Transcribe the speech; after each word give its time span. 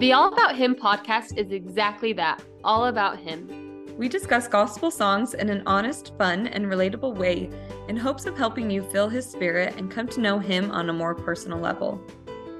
The 0.00 0.14
All 0.14 0.32
About 0.32 0.56
Him 0.56 0.74
podcast 0.74 1.36
is 1.36 1.52
exactly 1.52 2.14
that 2.14 2.42
all 2.64 2.86
about 2.86 3.18
Him. 3.18 3.84
We 3.98 4.08
discuss 4.08 4.48
gospel 4.48 4.90
songs 4.90 5.34
in 5.34 5.50
an 5.50 5.62
honest, 5.66 6.16
fun, 6.16 6.46
and 6.46 6.64
relatable 6.64 7.16
way 7.16 7.50
in 7.86 7.98
hopes 7.98 8.24
of 8.24 8.34
helping 8.34 8.70
you 8.70 8.82
feel 8.82 9.10
His 9.10 9.30
Spirit 9.30 9.74
and 9.76 9.90
come 9.90 10.08
to 10.08 10.22
know 10.22 10.38
Him 10.38 10.70
on 10.70 10.88
a 10.88 10.92
more 10.94 11.14
personal 11.14 11.58
level. 11.58 12.02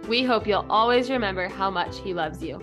We 0.07 0.23
hope 0.23 0.47
you'll 0.47 0.67
always 0.69 1.09
remember 1.09 1.49
how 1.49 1.71
much 1.71 2.01
He 2.01 2.13
loves 2.13 2.43
you. 2.43 2.57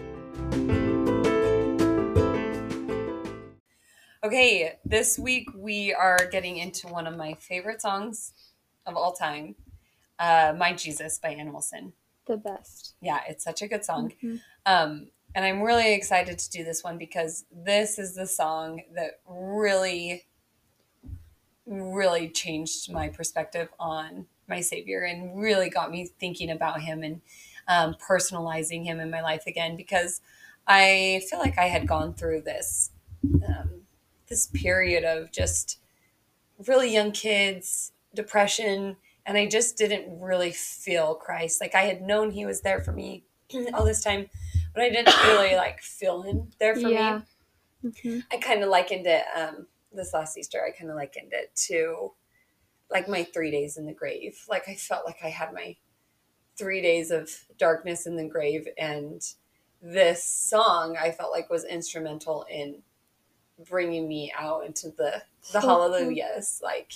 Okay, 4.23 4.73
this 4.85 5.17
week 5.17 5.49
we 5.55 5.91
are 5.91 6.29
getting 6.31 6.57
into 6.57 6.87
one 6.87 7.07
of 7.07 7.17
my 7.17 7.33
favorite 7.33 7.81
songs 7.81 8.31
of 8.85 8.95
all 8.95 9.13
time, 9.13 9.55
uh, 10.19 10.53
My 10.55 10.73
Jesus 10.73 11.17
by 11.17 11.29
Anne 11.29 11.51
Wilson. 11.51 11.93
The 12.27 12.37
best. 12.37 12.95
Yeah, 13.01 13.21
it's 13.27 13.43
such 13.43 13.61
a 13.61 13.67
good 13.67 13.85
song. 13.85 14.11
Mm-hmm. 14.23 14.35
Um, 14.65 15.07
and 15.33 15.45
I'm 15.45 15.61
really 15.61 15.93
excited 15.93 16.39
to 16.39 16.49
do 16.49 16.63
this 16.63 16.83
one 16.83 16.97
because 16.97 17.45
this 17.51 17.97
is 17.97 18.15
the 18.15 18.27
song 18.27 18.81
that 18.95 19.19
really, 19.27 20.25
really 21.65 22.29
changed 22.29 22.91
my 22.91 23.07
perspective 23.07 23.69
on 23.79 24.25
my 24.47 24.61
Savior 24.61 25.03
and 25.03 25.39
really 25.39 25.69
got 25.69 25.91
me 25.91 26.09
thinking 26.19 26.49
about 26.49 26.81
Him 26.81 27.03
and 27.03 27.21
um, 27.67 27.95
personalizing 27.95 28.83
Him 28.83 28.99
in 28.99 29.09
my 29.09 29.21
life 29.21 29.45
again 29.47 29.75
because 29.75 30.21
I 30.67 31.21
feel 31.29 31.39
like 31.39 31.57
I 31.57 31.67
had 31.67 31.87
gone 31.87 32.13
through 32.13 32.41
this 32.41 32.91
um, 33.47 33.83
this 34.27 34.47
period 34.47 35.03
of 35.03 35.31
just 35.31 35.79
really 36.65 36.93
young 36.93 37.11
kids, 37.11 37.91
depression, 38.13 38.97
and 39.27 39.37
I 39.37 39.45
just 39.45 39.77
didn't 39.77 40.21
really 40.21 40.51
feel 40.51 41.13
Christ. 41.13 41.59
Like 41.59 41.75
I 41.75 41.83
had 41.83 42.01
known 42.01 42.31
He 42.31 42.45
was 42.45 42.61
there 42.61 42.79
for 42.79 42.93
me 42.93 43.25
all 43.73 43.83
this 43.83 44.03
time, 44.03 44.27
but 44.73 44.81
I 44.81 44.89
didn't 44.89 45.15
really 45.25 45.55
like 45.55 45.81
feel 45.81 46.23
him 46.23 46.49
there 46.59 46.75
for 46.75 46.89
yeah. 46.89 47.21
me. 47.83 47.91
Mm-hmm. 47.91 48.19
I 48.31 48.37
kind 48.37 48.63
of 48.63 48.69
likened 48.69 49.05
it 49.05 49.23
um, 49.35 49.67
this 49.91 50.13
last 50.13 50.37
Easter. 50.37 50.63
I 50.65 50.71
kind 50.71 50.89
of 50.89 50.95
likened 50.95 51.33
it 51.33 51.53
to 51.67 52.13
like 52.89 53.09
my 53.09 53.23
three 53.25 53.51
days 53.51 53.77
in 53.77 53.85
the 53.85 53.93
grave. 53.93 54.39
Like 54.47 54.69
I 54.69 54.75
felt 54.75 55.05
like 55.05 55.19
I 55.21 55.29
had 55.29 55.53
my 55.53 55.75
three 56.57 56.81
days 56.81 57.11
of 57.11 57.29
darkness 57.59 58.07
in 58.07 58.15
the 58.15 58.27
grave, 58.27 58.67
and 58.77 59.21
this 59.81 60.23
song 60.23 60.97
I 60.99 61.11
felt 61.11 61.31
like 61.31 61.49
was 61.49 61.65
instrumental 61.65 62.45
in 62.49 62.81
bringing 63.67 64.07
me 64.07 64.33
out 64.37 64.65
into 64.65 64.89
the 64.89 65.21
the 65.51 65.59
hallelujahs, 65.59 66.61
like 66.63 66.93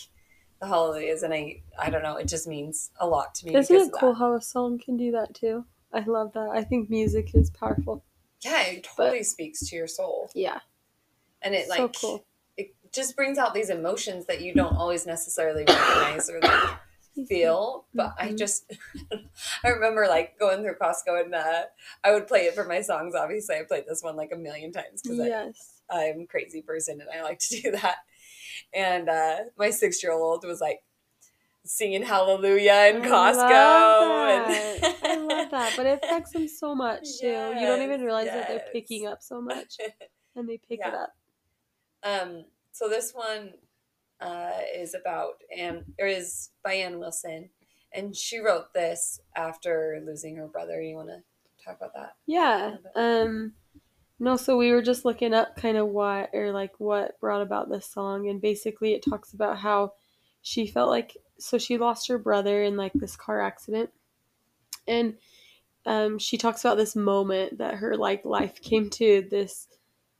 the 0.62 0.68
hallelujahs, 0.68 1.24
and 1.24 1.34
I 1.34 1.62
I 1.78 1.90
don't 1.90 2.04
know, 2.04 2.16
it 2.16 2.28
just 2.28 2.48
means 2.48 2.92
a 3.00 3.08
lot 3.08 3.36
to 3.36 3.48
me. 3.48 3.56
Isn't 3.56 3.76
it 3.76 3.92
cool 4.00 4.14
how 4.14 4.36
a 4.36 4.42
song 4.42 4.80
can 4.80 4.96
do 4.96 5.12
that 5.12 5.34
too? 5.34 5.66
I 5.94 6.02
love 6.02 6.34
that. 6.34 6.50
I 6.54 6.64
think 6.64 6.90
music 6.90 7.32
is 7.34 7.50
powerful. 7.50 8.06
Yeah, 8.44 8.62
it 8.64 8.84
totally 8.84 9.20
but, 9.20 9.26
speaks 9.26 9.68
to 9.68 9.76
your 9.76 9.88
soul. 9.88 10.30
Yeah. 10.34 10.60
And 11.42 11.54
it 11.54 11.68
like 11.68 11.80
so 11.80 11.90
cool. 11.90 12.26
it 12.58 12.74
just 12.94 13.16
brings 13.16 13.38
out 13.38 13.54
these 13.54 13.70
emotions 13.70 14.26
that 14.28 14.42
you 14.42 14.54
don't 14.54 14.76
always 14.76 15.06
necessarily 15.06 15.64
recognize 15.68 16.30
or 16.30 16.40
like 16.40 17.28
feel. 17.28 17.86
But 17.94 18.16
mm-hmm. 18.18 18.30
I 18.30 18.34
just 18.34 18.72
I 19.64 19.70
remember 19.70 20.08
like 20.08 20.40
going 20.40 20.62
through 20.62 20.76
Costco 20.82 21.24
and 21.24 21.36
uh, 21.36 21.64
I 22.04 22.14
would 22.14 22.28
play 22.28 22.42
it 22.42 22.56
for 22.56 22.66
my 22.66 22.82
songs. 22.82 23.16
Obviously, 23.16 23.56
I 23.56 23.64
played 23.64 23.86
this 23.88 24.02
one 24.02 24.16
like 24.16 24.32
a 24.34 24.38
million 24.38 24.72
times 24.72 25.02
because 25.02 25.18
yes. 25.18 25.82
I'm 25.90 26.22
a 26.22 26.28
crazy 26.28 26.62
person 26.62 27.02
and 27.02 27.10
I 27.10 27.24
like 27.24 27.40
to 27.40 27.62
do 27.62 27.72
that. 27.72 27.98
And 28.74 29.10
uh, 29.10 29.38
my 29.58 29.70
six 29.70 30.02
year 30.04 30.14
old 30.14 30.46
was 30.46 30.62
like, 30.62 30.82
singing 31.64 32.04
hallelujah 32.04 32.92
in 32.94 33.02
Costco. 33.02 33.38
I 33.38 34.38
love 34.38 34.48
that. 34.48 34.98
I 35.04 35.16
love 35.18 35.52
that. 35.52 35.74
But 35.78 35.86
it 35.86 36.00
affects 36.04 36.32
them 36.32 36.48
so 36.48 36.76
much 36.76 37.04
too. 37.20 37.28
Yes, 37.28 37.62
you 37.62 37.68
don't 37.68 37.82
even 37.82 38.02
realize 38.02 38.26
yes. 38.26 38.36
that 38.36 38.48
they're 38.48 38.72
picking 38.72 39.08
up 39.08 39.22
so 39.22 39.42
much. 39.42 39.78
And 40.34 40.48
they 40.48 40.62
pick 40.66 40.80
yeah. 40.80 40.88
it 40.88 40.94
up. 40.94 41.14
Um 42.04 42.46
so 42.72 42.88
this 42.88 43.12
one 43.14 43.52
uh, 44.22 44.60
is 44.74 44.96
about 44.96 45.34
and 45.54 45.84
or 46.00 46.08
is 46.08 46.52
by 46.64 46.76
Anne 46.76 47.00
Wilson. 47.00 47.50
And 47.92 48.16
she 48.16 48.40
wrote 48.40 48.74
this 48.74 49.20
after 49.36 50.02
losing 50.08 50.38
her 50.38 50.48
brother. 50.48 50.82
You 50.82 50.96
wanna 50.96 51.24
talk 51.66 51.76
about 51.76 51.94
that? 51.96 52.14
Yeah. 52.28 52.76
Um 52.96 53.56
no, 54.22 54.38
so 54.38 54.56
we 54.56 54.72
were 54.72 54.84
just 54.84 55.04
looking 55.04 55.34
up 55.34 55.56
kind 55.56 55.78
of 55.78 55.88
what 55.88 56.30
or 56.32 56.52
like 56.52 56.80
what 56.80 57.20
brought 57.20 57.42
about 57.42 57.70
this 57.70 57.88
song 57.88 58.30
and 58.30 58.40
basically 58.40 58.94
it 58.94 59.04
talks 59.04 59.34
about 59.34 59.58
how 59.58 59.94
she 60.44 60.68
felt 60.68 60.92
like 60.92 61.18
so 61.40 61.58
she 61.58 61.80
lost 61.80 62.08
her 62.08 62.20
brother 62.20 62.62
in 62.62 62.78
like 62.78 62.94
this 62.94 63.16
car 63.16 63.42
accident 63.42 63.90
and 64.88 65.16
um, 65.88 66.20
she 66.20 66.38
talks 66.38 66.64
about 66.64 66.78
this 66.78 66.96
moment 66.96 67.58
that 67.58 67.76
her 67.76 67.98
like 67.98 68.24
life 68.24 68.62
came 68.62 68.92
to 68.92 69.28
this 69.32 69.68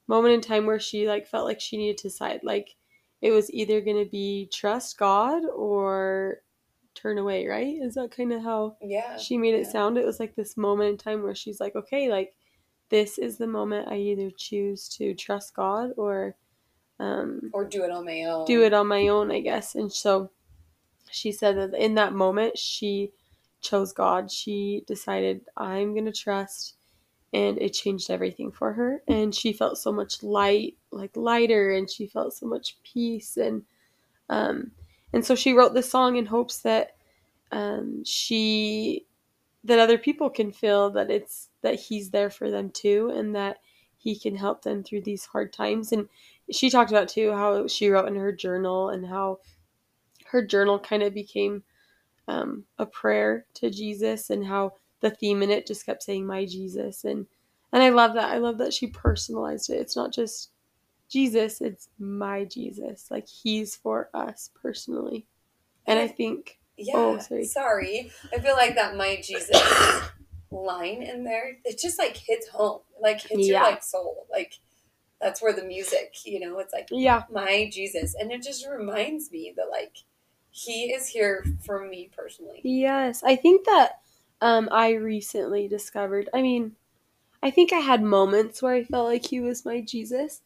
moment 0.08 0.34
in 0.34 0.42
time 0.42 0.66
where 0.66 0.80
she 0.80 1.08
like 1.08 1.28
felt 1.28 1.46
like 1.46 1.62
she 1.62 1.78
needed 1.78 2.00
to 2.00 2.08
decide 2.08 2.40
like 2.42 2.76
it 3.22 3.30
was 3.30 3.54
either 3.54 3.82
going 3.82 4.04
to 4.04 4.10
be 4.10 4.50
trust 4.52 4.98
god 4.98 5.44
or 5.56 6.42
turn 6.96 7.20
away 7.20 7.46
right? 7.46 7.78
Is 7.80 7.94
that 7.94 8.10
kind 8.10 8.34
of 8.34 8.42
how 8.42 8.78
yeah. 8.82 9.18
she 9.18 9.38
made 9.38 9.54
it 9.54 9.66
yeah. 9.66 9.72
sound? 9.72 9.98
It 10.00 10.06
was 10.06 10.20
like 10.20 10.36
this 10.36 10.58
moment 10.58 10.90
in 10.90 10.98
time 10.98 11.22
where 11.22 11.36
she's 11.36 11.60
like 11.60 11.76
okay 11.76 12.10
like 12.10 12.34
this 12.92 13.18
is 13.18 13.38
the 13.38 13.48
moment 13.48 13.88
i 13.88 13.96
either 13.96 14.30
choose 14.38 14.88
to 14.88 15.16
trust 15.16 15.56
god 15.56 15.92
or 15.98 16.36
um 17.00 17.50
or 17.54 17.66
do 17.66 17.84
it 17.84 17.90
on 17.90 18.06
my 18.06 18.24
own 18.26 18.46
do 18.46 18.64
it 18.64 18.74
on 18.74 18.86
my 18.86 19.08
own 19.08 19.32
i 19.32 19.40
guess 19.40 19.74
and 19.74 19.92
so 19.92 20.30
she 21.10 21.32
said 21.32 21.58
that 21.58 21.74
in 21.74 21.96
that 21.96 22.14
moment 22.14 22.58
she 22.58 23.12
chose 23.62 23.94
God. 23.94 24.32
She 24.32 24.84
decided, 24.88 25.42
I'm 25.56 25.94
going 25.94 26.06
to 26.06 26.12
trust. 26.12 26.76
And 27.34 27.58
it 27.62 27.70
changed 27.70 28.12
everything 28.12 28.52
for 28.52 28.74
her. 28.74 29.02
And 29.08 29.34
she 29.34 29.54
felt 29.54 29.78
so 29.78 29.92
much 29.92 30.22
light, 30.22 30.76
like 30.92 31.16
lighter, 31.16 31.72
and 31.72 31.90
she 31.90 32.08
felt 32.08 32.34
so 32.34 32.46
much 32.46 32.76
peace. 32.84 33.38
And, 33.38 33.64
um, 34.30 34.72
and 35.14 35.26
so 35.26 35.36
she 35.36 35.54
wrote 35.54 35.74
this 35.74 35.90
song 35.90 36.18
in 36.18 36.26
hopes 36.26 36.58
that, 36.60 36.98
um, 37.54 38.04
she, 38.04 39.06
that 39.64 39.80
other 39.80 39.98
people 39.98 40.30
can 40.30 40.52
feel 40.52 40.90
that 40.90 41.10
it's, 41.10 41.48
that 41.62 41.80
he's 41.80 42.10
there 42.10 42.30
for 42.30 42.50
them 42.50 42.70
too, 42.70 43.12
and 43.16 43.36
that 43.36 43.58
he 43.98 44.18
can 44.18 44.36
help 44.36 44.64
them 44.64 44.84
through 44.84 45.02
these 45.02 45.26
hard 45.26 45.54
times. 45.54 45.92
And 45.92 46.08
she 46.52 46.70
talked 46.70 46.92
about 46.92 47.08
too 47.08 47.32
how 47.32 47.68
she 47.68 47.90
wrote 47.90 48.08
in 48.08 48.16
her 48.16 48.32
journal 48.32 48.90
and 48.90 49.06
how 49.06 49.40
her 50.26 50.44
journal 50.46 50.80
kind 50.80 51.04
of 51.04 51.14
became 51.14 51.64
um, 52.28 52.66
a 52.80 52.86
prayer 52.86 53.46
to 53.56 53.70
Jesus 53.70 54.30
and 54.30 54.46
how 54.46 54.74
the 55.02 55.12
theme 55.12 55.44
in 55.44 55.52
it 55.52 55.68
just 55.68 55.86
kept 55.86 56.04
saying 56.04 56.26
my 56.26 56.46
Jesus 56.46 57.04
and 57.04 57.28
and 57.74 57.82
I 57.82 57.90
love 57.90 58.16
that. 58.16 58.32
I 58.32 58.38
love 58.38 58.58
that 58.58 58.74
she 58.74 58.88
personalized 58.88 59.70
it. 59.70 59.76
It's 59.76 59.96
not 59.96 60.12
just 60.12 60.52
Jesus, 61.10 61.62
it's 61.62 61.88
my 62.00 62.44
Jesus. 62.44 63.08
Like 63.10 63.28
he's 63.28 63.76
for 63.76 64.10
us 64.14 64.50
personally. 64.62 65.26
And 65.88 65.98
I 65.98 66.08
think 66.08 66.60
yeah, 66.78 66.94
oh, 66.96 67.20
sorry. 67.20 67.46
sorry. 67.46 68.12
I 68.34 68.40
feel 68.40 68.56
like 68.56 68.76
that 68.76 68.98
my 68.98 69.22
Jesus 69.24 69.52
line 70.52 71.02
in 71.02 71.24
there, 71.24 71.58
it 71.64 71.80
just 71.80 71.98
like 71.98 72.18
hits 72.18 72.48
home. 72.50 72.82
Like 73.02 73.22
hits 73.22 73.48
yeah. 73.48 73.62
your 73.62 73.72
like 73.72 73.84
soul. 73.84 74.28
Like 74.32 74.60
that's 75.20 75.42
where 75.42 75.54
the 75.54 75.64
music, 75.64 76.16
you 76.26 76.40
know, 76.40 76.60
it's 76.60 76.74
like 76.74 76.90
yeah, 76.92 77.24
my 77.32 77.70
Jesus. 77.72 78.16
And 78.20 78.32
it 78.32 78.44
just 78.44 78.68
reminds 78.68 79.32
me 79.32 79.54
that 79.56 79.70
like 79.72 79.98
he 80.52 80.92
is 80.92 81.08
here 81.08 81.46
for 81.66 81.86
me 81.86 82.10
personally. 82.16 82.62
Yes, 82.64 83.24
I 83.24 83.36
think 83.36 83.66
that 83.66 84.00
um, 84.42 84.68
I 84.72 84.92
recently 84.94 85.68
discovered. 85.68 86.30
I 86.34 86.42
mean, 86.42 86.76
I 87.42 87.52
think 87.52 87.74
I 87.74 87.80
had 87.80 88.04
moments 88.04 88.62
where 88.62 88.74
I 88.74 88.84
felt 88.84 89.08
like 89.08 89.26
he 89.26 89.40
was 89.40 89.66
my 89.66 89.82
Jesus, 89.82 90.42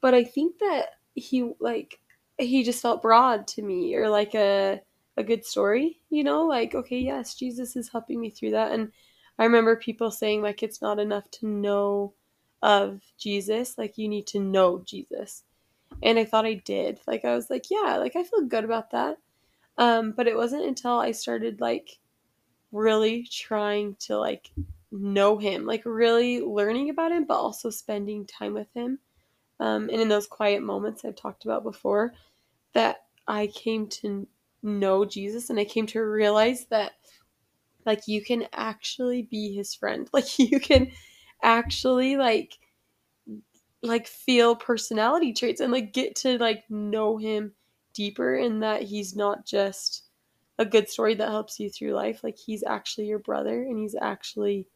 but 0.00 0.14
I 0.14 0.24
think 0.24 0.58
that 0.58 0.86
he 1.14 1.52
like 1.60 2.00
he 2.38 2.64
just 2.64 2.82
felt 2.82 3.02
broad 3.02 3.46
to 3.48 3.62
me 3.62 3.94
or 3.94 4.08
like 4.08 4.34
a 4.34 4.80
a 5.16 5.22
good 5.22 5.44
story, 5.44 6.00
you 6.10 6.24
know, 6.24 6.44
like 6.46 6.74
okay, 6.74 6.98
yes, 6.98 7.34
Jesus 7.34 7.76
is 7.76 7.90
helping 7.90 8.20
me 8.20 8.30
through 8.30 8.50
that 8.50 8.72
and 8.72 8.90
I 9.38 9.44
remember 9.44 9.76
people 9.76 10.10
saying 10.10 10.42
like 10.42 10.62
it's 10.62 10.80
not 10.82 10.98
enough 10.98 11.30
to 11.32 11.46
know 11.46 12.14
of 12.62 13.02
Jesus, 13.18 13.76
like 13.76 13.98
you 13.98 14.08
need 14.08 14.26
to 14.28 14.40
know 14.40 14.82
Jesus. 14.84 15.42
And 16.02 16.18
I 16.18 16.24
thought 16.24 16.46
I 16.46 16.54
did. 16.54 17.00
Like 17.06 17.24
I 17.24 17.34
was 17.34 17.50
like, 17.50 17.66
yeah, 17.70 17.96
like 17.98 18.16
I 18.16 18.24
feel 18.24 18.42
good 18.42 18.64
about 18.64 18.90
that. 18.92 19.18
Um, 19.76 20.12
but 20.12 20.28
it 20.28 20.36
wasn't 20.36 20.64
until 20.64 20.98
I 20.98 21.12
started 21.12 21.60
like 21.60 21.98
really 22.72 23.26
trying 23.30 23.96
to 24.00 24.18
like 24.18 24.50
know 24.90 25.38
him, 25.38 25.66
like 25.66 25.82
really 25.84 26.40
learning 26.40 26.90
about 26.90 27.12
him, 27.12 27.24
but 27.24 27.34
also 27.34 27.70
spending 27.70 28.26
time 28.26 28.54
with 28.54 28.68
him. 28.74 28.98
Um, 29.60 29.88
and 29.90 30.00
in 30.00 30.08
those 30.08 30.26
quiet 30.26 30.62
moments 30.62 31.04
I've 31.04 31.16
talked 31.16 31.44
about 31.44 31.62
before, 31.62 32.12
that 32.72 33.04
I 33.26 33.48
came 33.48 33.88
to 33.88 34.26
know 34.62 35.04
Jesus 35.04 35.50
and 35.50 35.58
I 35.58 35.64
came 35.64 35.86
to 35.88 36.00
realize 36.00 36.66
that 36.66 36.92
like 37.86 38.06
you 38.08 38.22
can 38.22 38.46
actually 38.52 39.22
be 39.22 39.54
his 39.54 39.74
friend. 39.74 40.08
Like 40.14 40.38
you 40.38 40.60
can 40.60 40.90
actually 41.42 42.16
like 42.16 42.58
like 43.82 44.06
feel 44.06 44.56
personality 44.56 45.32
traits 45.32 45.60
and 45.60 45.72
like 45.72 45.92
get 45.92 46.16
to 46.16 46.38
like 46.38 46.64
know 46.70 47.16
him 47.18 47.52
deeper 47.92 48.34
in 48.34 48.60
that 48.60 48.82
he's 48.82 49.14
not 49.14 49.44
just 49.44 50.04
a 50.58 50.64
good 50.64 50.88
story 50.88 51.14
that 51.14 51.28
helps 51.28 51.60
you 51.60 51.68
through 51.68 51.92
life. 51.92 52.24
Like 52.24 52.38
he's 52.38 52.62
actually 52.64 53.06
your 53.06 53.18
brother 53.18 53.62
and 53.62 53.78
he's 53.78 53.94
actually 54.00 54.66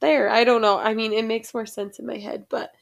there. 0.00 0.30
I 0.30 0.44
don't 0.44 0.62
know. 0.62 0.78
I 0.78 0.94
mean, 0.94 1.12
it 1.12 1.24
makes 1.24 1.54
more 1.54 1.66
sense 1.66 1.98
in 1.98 2.06
my 2.06 2.18
head, 2.18 2.46
but 2.50 2.72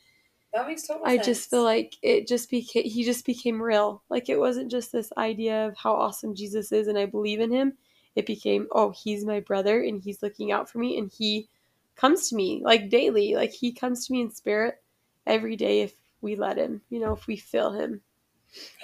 That 0.53 0.67
makes 0.67 0.87
total 0.87 1.05
I 1.05 1.17
sense. 1.17 1.27
just 1.27 1.51
feel 1.51 1.65
like 1.65 1.97
it 2.03 2.27
just 2.29 2.49
became 2.51 2.85
he 2.85 3.05
just 3.05 3.25
became 3.27 3.61
real. 3.61 4.03
Like 4.09 4.29
it 4.29 4.39
wasn't 4.39 4.71
just 4.71 4.93
this 4.93 5.13
idea 5.17 5.67
of 5.67 5.77
how 5.77 5.95
awesome 5.95 6.35
Jesus 6.35 6.71
is 6.73 6.87
and 6.89 6.99
I 6.99 7.07
believe 7.07 7.41
in 7.41 7.51
him. 7.51 7.77
It 8.15 8.27
became, 8.27 8.69
oh, 8.73 8.91
he's 8.91 9.25
my 9.25 9.41
brother 9.41 9.83
and 9.83 10.03
he's 10.03 10.23
looking 10.23 10.53
out 10.53 10.69
for 10.69 10.79
me 10.79 10.99
and 10.99 11.11
he 11.11 11.49
comes 11.97 12.29
to 12.29 12.37
me 12.37 12.61
like 12.65 12.91
daily. 12.91 13.35
Like 13.35 13.53
he 13.53 13.73
comes 13.73 14.07
to 14.07 14.13
me 14.13 14.21
in 14.23 14.31
spirit 14.31 14.83
every 15.27 15.57
day 15.57 15.81
if 15.83 15.95
we 16.21 16.37
let 16.37 16.59
him, 16.59 16.83
you 16.91 17.01
know, 17.01 17.13
if 17.13 17.27
we 17.27 17.37
feel 17.37 17.73
him. 17.73 18.03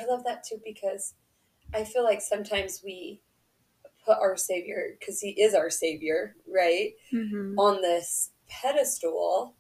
I 0.01 0.07
love 0.07 0.25
that 0.25 0.45
too 0.45 0.61
because 0.65 1.15
I 1.75 1.85
feel 1.85 2.05
like 2.05 2.23
sometimes 2.23 2.81
we 2.85 3.21
put 4.05 4.19
our 4.19 4.37
Savior, 4.37 4.97
because 4.99 5.21
He 5.21 5.31
is 5.31 5.55
our 5.55 5.71
Savior, 5.71 6.35
right, 6.51 6.93
Mm-hmm. 7.13 7.59
on 7.59 7.83
this 7.83 8.31
pedestal 8.49 9.55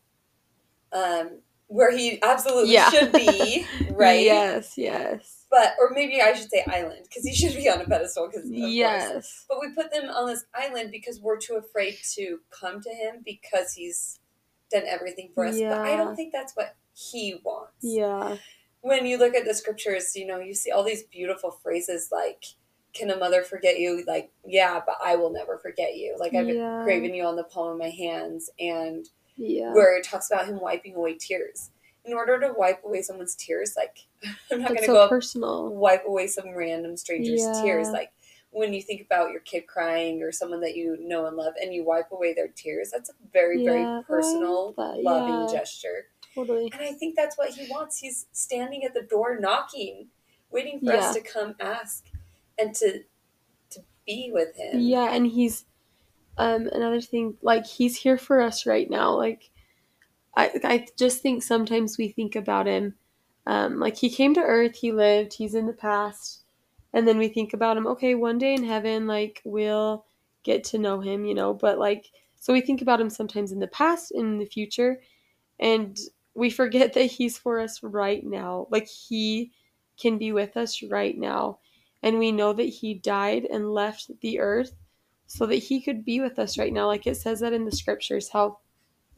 um, 0.93 1.41
where 1.67 1.95
He 1.95 2.23
absolutely 2.23 2.73
Yeah. 2.73 2.91
should 2.91 3.13
be, 3.13 3.67
right? 3.91 4.25
Yes, 4.25 4.79
yes. 4.79 5.38
But, 5.51 5.75
or 5.81 5.91
maybe 5.95 6.21
I 6.21 6.35
should 6.35 6.51
say 6.51 6.63
island, 6.67 7.05
because 7.09 7.25
He 7.25 7.35
should 7.35 7.55
be 7.57 7.69
on 7.71 7.81
a 7.81 7.85
pedestal, 7.85 8.29
because 8.29 8.51
Yes. 8.51 9.45
But 9.49 9.59
we 9.61 9.75
put 9.75 9.91
them 9.93 10.11
on 10.11 10.27
this 10.29 10.45
island 10.55 10.91
because 10.91 11.21
we're 11.21 11.39
too 11.39 11.55
afraid 11.55 11.97
to 12.17 12.41
come 12.51 12.81
to 12.83 12.91
Him 12.91 13.23
because 13.25 13.73
He's 13.73 14.21
done 14.71 14.85
everything 14.87 15.31
for 15.35 15.47
us. 15.47 15.59
But 15.59 15.79
I 15.79 15.97
don't 15.97 16.15
think 16.17 16.33
that's 16.33 16.53
what 16.55 16.77
He 16.95 17.41
wants 17.43 17.73
Yeah. 17.81 18.37
when 18.83 19.07
you 19.07 19.17
look 19.17 19.35
at 19.35 19.45
the 19.47 19.55
scriptures, 19.55 20.15
you 20.15 20.27
know, 20.27 20.39
you 20.39 20.53
see 20.55 20.71
all 20.71 20.83
these 20.85 21.05
beautiful 21.05 21.51
phrases 21.51 22.11
like, 22.13 22.45
Can 22.95 23.11
a 23.11 23.17
mother 23.17 23.43
forget 23.43 23.79
you? 23.79 24.03
Like, 24.07 24.33
yeah, 24.45 24.81
but 24.85 24.97
I 25.05 25.17
will 25.17 25.31
never 25.31 25.59
forget 25.59 25.97
you. 25.97 26.17
Like, 26.19 26.35
I've 26.35 26.49
Yeah. 26.49 26.83
graven 26.85 27.15
you 27.15 27.23
on 27.25 27.37
the 27.37 27.45
palm 27.45 27.73
of 27.73 27.79
my 27.79 27.91
hands. 27.91 28.51
And 28.59 29.09
Yeah. 29.37 29.73
where 29.73 29.97
it 29.97 30.05
talks 30.05 30.31
about 30.31 30.47
him 30.47 30.59
wiping 30.61 30.95
away 30.95 31.15
tears. 31.15 31.71
In 32.09 32.15
order 32.15 32.41
to 32.41 32.55
wipe 32.57 32.83
away 32.85 33.03
someone's 33.03 33.35
tears, 33.35 33.75
like, 33.77 34.07
I'm 34.53 34.61
not 34.61 34.69
going 34.69 34.81
to 34.81 34.87
so 34.87 34.95
go 34.95 35.09
personal. 35.09 35.69
wipe 35.71 36.05
away 36.07 36.27
some 36.27 36.55
random 36.57 36.97
stranger's 36.97 37.47
Yeah. 37.47 37.63
tears. 37.63 37.89
Like, 37.93 38.13
when 38.51 38.73
you 38.73 38.81
think 38.81 39.03
about 39.03 39.31
your 39.31 39.41
kid 39.41 39.67
crying 39.67 40.23
or 40.23 40.33
someone 40.33 40.61
that 40.61 40.75
you 40.75 40.97
know 41.01 41.27
and 41.27 41.37
love 41.37 41.53
and 41.61 41.73
you 41.75 41.85
wipe 41.85 42.11
away 42.13 42.33
their 42.33 42.49
tears, 42.49 42.91
that's 42.91 43.11
a 43.11 43.13
very, 43.33 43.59
Yeah, 43.59 43.65
very 43.65 44.05
personal, 44.07 44.73
that, 44.79 45.03
loving 45.05 45.43
yeah. 45.43 45.47
gesture. 45.59 46.07
Totally. 46.35 46.71
And 46.73 46.81
I 46.83 46.93
think 46.93 47.15
that's 47.17 47.37
what 47.37 47.51
he 47.51 47.67
wants. 47.71 47.99
He's 47.99 48.27
standing 48.33 48.85
at 48.85 48.95
the 48.95 49.03
door 49.03 49.39
knocking, 49.39 50.09
waiting 50.51 50.81
for 50.81 50.93
us 50.95 51.15
to 51.15 51.21
come 51.21 51.55
ask 51.61 52.07
and 52.59 52.75
to 52.77 53.03
to 53.71 53.81
be 54.07 54.31
with 54.33 54.57
him. 54.57 54.81
Yeah, 54.81 55.13
and 55.13 55.27
he's 55.27 55.67
um 56.39 56.69
another 56.69 57.01
thing 57.01 57.37
like 57.43 57.67
he's 57.67 57.97
here 57.97 58.17
for 58.17 58.41
us 58.41 58.67
right 58.67 58.89
now. 58.89 59.13
Like 59.17 59.51
I 60.37 60.51
I 60.65 60.87
just 60.97 61.23
think 61.23 61.43
sometimes 61.43 61.99
we 61.99 62.09
think 62.09 62.37
about 62.37 62.67
him 62.67 62.95
um 63.47 63.79
like 63.81 63.97
he 63.97 64.11
came 64.11 64.35
to 64.35 64.41
earth, 64.41 64.77
he 64.77 64.93
lived, 64.93 65.35
he's 65.35 65.55
in 65.55 65.67
the 65.67 65.73
past. 65.73 66.43
And 66.95 67.07
then 67.07 67.19
we 67.19 67.29
think 67.29 67.53
about 67.53 67.77
him, 67.77 67.87
okay, 67.87 68.15
one 68.15 68.39
day 68.39 68.55
in 68.55 68.65
heaven 68.65 69.07
like 69.07 69.43
we'll 69.45 70.07
get 70.43 70.65
to 70.65 70.79
know 70.79 71.01
him, 71.01 71.25
you 71.25 71.35
know, 71.35 71.55
but 71.55 71.79
like 71.79 72.11
so 72.41 72.53
we 72.53 72.61
think 72.61 72.83
about 72.83 73.01
him 73.01 73.11
sometimes 73.11 73.53
in 73.53 73.59
the 73.59 73.67
past 73.67 74.13
in 74.13 74.39
the 74.39 74.47
future 74.47 75.01
and 75.61 75.99
we 76.35 76.51
forget 76.51 76.93
that 76.95 77.07
he's 77.07 77.39
for 77.39 77.61
us 77.61 77.83
right 77.83 78.25
now. 78.25 78.67
Like 78.71 78.87
he 78.87 79.53
can 80.01 80.19
be 80.19 80.33
with 80.33 80.57
us 80.57 80.83
right 80.83 81.17
now. 81.19 81.59
And 82.03 82.19
we 82.19 82.31
know 82.31 82.53
that 82.53 82.63
he 82.63 82.95
died 82.95 83.45
and 83.45 83.75
left 83.75 84.11
the 84.21 84.39
earth 84.39 84.73
so 85.27 85.47
that 85.47 85.57
he 85.57 85.81
could 85.81 86.05
be 86.05 86.21
with 86.21 86.39
us 86.39 86.57
right 86.57 86.73
now. 86.73 86.87
Like 86.87 87.07
it 87.07 87.17
says 87.17 87.41
that 87.41 87.53
in 87.53 87.65
the 87.65 87.73
scriptures, 87.73 88.29
how 88.29 88.59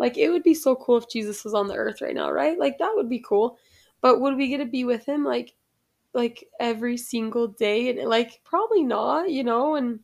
like 0.01 0.17
it 0.17 0.31
would 0.31 0.43
be 0.43 0.55
so 0.55 0.75
cool 0.75 0.97
if 0.97 1.11
Jesus 1.11 1.45
was 1.45 1.53
on 1.53 1.69
the 1.69 1.75
earth 1.75 2.01
right 2.01 2.15
now, 2.15 2.31
right? 2.33 2.59
Like 2.59 2.79
that 2.79 2.93
would 2.95 3.11
be 3.11 3.21
cool. 3.21 3.59
But 4.01 4.19
would 4.23 4.35
we 4.35 4.49
get 4.49 4.59
to 4.59 4.65
be 4.65 4.85
with 4.85 5.05
him 5.05 5.25
like 5.27 5.55
like 6.15 6.43
every 6.59 6.97
single 6.97 7.49
day? 7.49 7.91
And 7.91 8.09
like 8.09 8.41
probably 8.43 8.83
not, 8.83 9.31
you 9.31 9.45
know, 9.45 9.75
and 9.75 10.01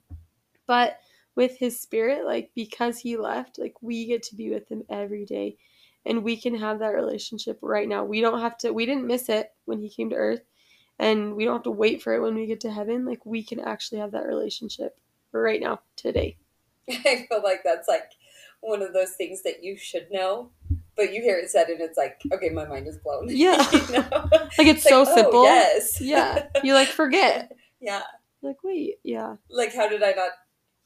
but 0.66 0.98
with 1.34 1.56
his 1.56 1.81
spirit, 1.81 2.26
like 2.26 2.50
because 2.54 2.98
he 2.98 3.16
left, 3.16 3.58
like 3.58 3.72
we 3.81 4.04
get 4.04 4.22
to 4.25 4.37
be 4.37 4.50
with 4.50 4.69
him 4.69 4.82
every 4.90 5.25
day. 5.25 5.56
And 6.04 6.22
we 6.22 6.37
can 6.37 6.54
have 6.54 6.81
that 6.81 6.94
relationship 6.94 7.58
right 7.62 7.88
now. 7.88 8.04
We 8.04 8.20
don't 8.20 8.40
have 8.40 8.58
to 8.58 8.72
we 8.72 8.84
didn't 8.84 9.06
miss 9.06 9.31
it 9.31 9.50
when 9.64 9.81
he 9.81 9.88
came 9.88 10.10
to 10.10 10.16
earth 10.16 10.42
and 10.99 11.34
we 11.34 11.46
don't 11.46 11.54
have 11.54 11.62
to 11.62 11.70
wait 11.70 12.02
for 12.02 12.12
it 12.12 12.20
when 12.20 12.34
we 12.34 12.44
get 12.44 12.60
to 12.60 12.70
heaven. 12.70 13.06
Like 13.06 13.25
we 13.25 13.42
can 13.42 13.60
actually 13.60 14.00
have 14.00 14.12
that 14.12 14.26
relationship 14.26 14.99
right 15.32 15.60
now, 15.60 15.81
today. 15.96 16.37
I 16.90 17.26
feel 17.31 17.42
like 17.42 17.62
that's 17.64 17.88
like 17.88 18.12
one 18.60 18.82
of 18.82 18.92
those 18.92 19.12
things 19.12 19.42
that 19.42 19.62
you 19.62 19.76
should 19.76 20.08
know, 20.10 20.50
but 20.96 21.12
you 21.12 21.22
hear 21.22 21.36
it 21.36 21.50
said 21.50 21.68
and 21.68 21.80
it's 21.80 21.98
like, 21.98 22.20
okay, 22.32 22.48
my 22.48 22.64
mind 22.66 22.86
is 22.86 22.98
blown. 22.98 23.28
Yeah. 23.30 23.64
you 23.70 23.92
know? 23.92 24.28
Like 24.58 24.66
it's, 24.66 24.82
so 24.82 25.02
like, 25.02 25.08
oh, 25.08 25.14
simple. 25.14 25.44
yes. 25.44 26.00
Yeah. 26.00 26.46
You 26.64 26.74
like 26.74 26.88
forget. 26.88 27.52
yeah. 27.80 28.02
Like 28.42 28.56
wait, 28.64 28.96
yeah. 29.02 29.36
Like, 29.50 29.74
how 29.74 29.88
did 29.88 30.02
I 30.02 30.12
not 30.12 30.30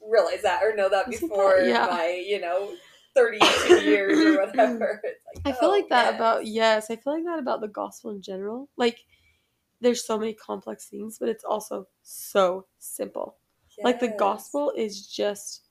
realize 0.01 0.43
that 0.43 0.63
or 0.63 0.75
know 0.75 0.89
that 0.89 1.09
Isn't 1.13 1.29
that- 1.29 1.35
before 1.35 1.59
yeah. 1.59 1.87
my, 1.91 2.25
you 2.27 2.41
know, 2.41 2.73
32 3.15 3.81
years 3.83 4.19
or 4.19 4.41
whatever? 4.47 5.03
Like, 5.35 5.47
I 5.47 5.53
feel 5.59 5.69
oh, 5.69 5.73
like 5.73 5.89
that 5.89 6.07
yes. 6.07 6.15
about 6.15 6.47
yes, 6.47 6.91
I 6.91 6.97
feel 6.97 7.15
like 7.15 7.25
that 7.25 7.39
about 7.39 7.61
the 7.61 7.69
gospel 7.69 8.11
in 8.11 8.23
general. 8.23 8.69
Like 8.77 8.99
there's 9.81 10.07
so 10.07 10.19
many 10.19 10.35
complex 10.35 10.89
things, 10.89 11.19
but 11.19 11.29
it's 11.29 11.45
also 11.45 11.87
so 12.03 12.67
simple. 12.79 13.37
Like 13.83 14.01
the 14.01 14.09
gospel 14.09 14.73
is 14.77 15.07
just 15.07 15.70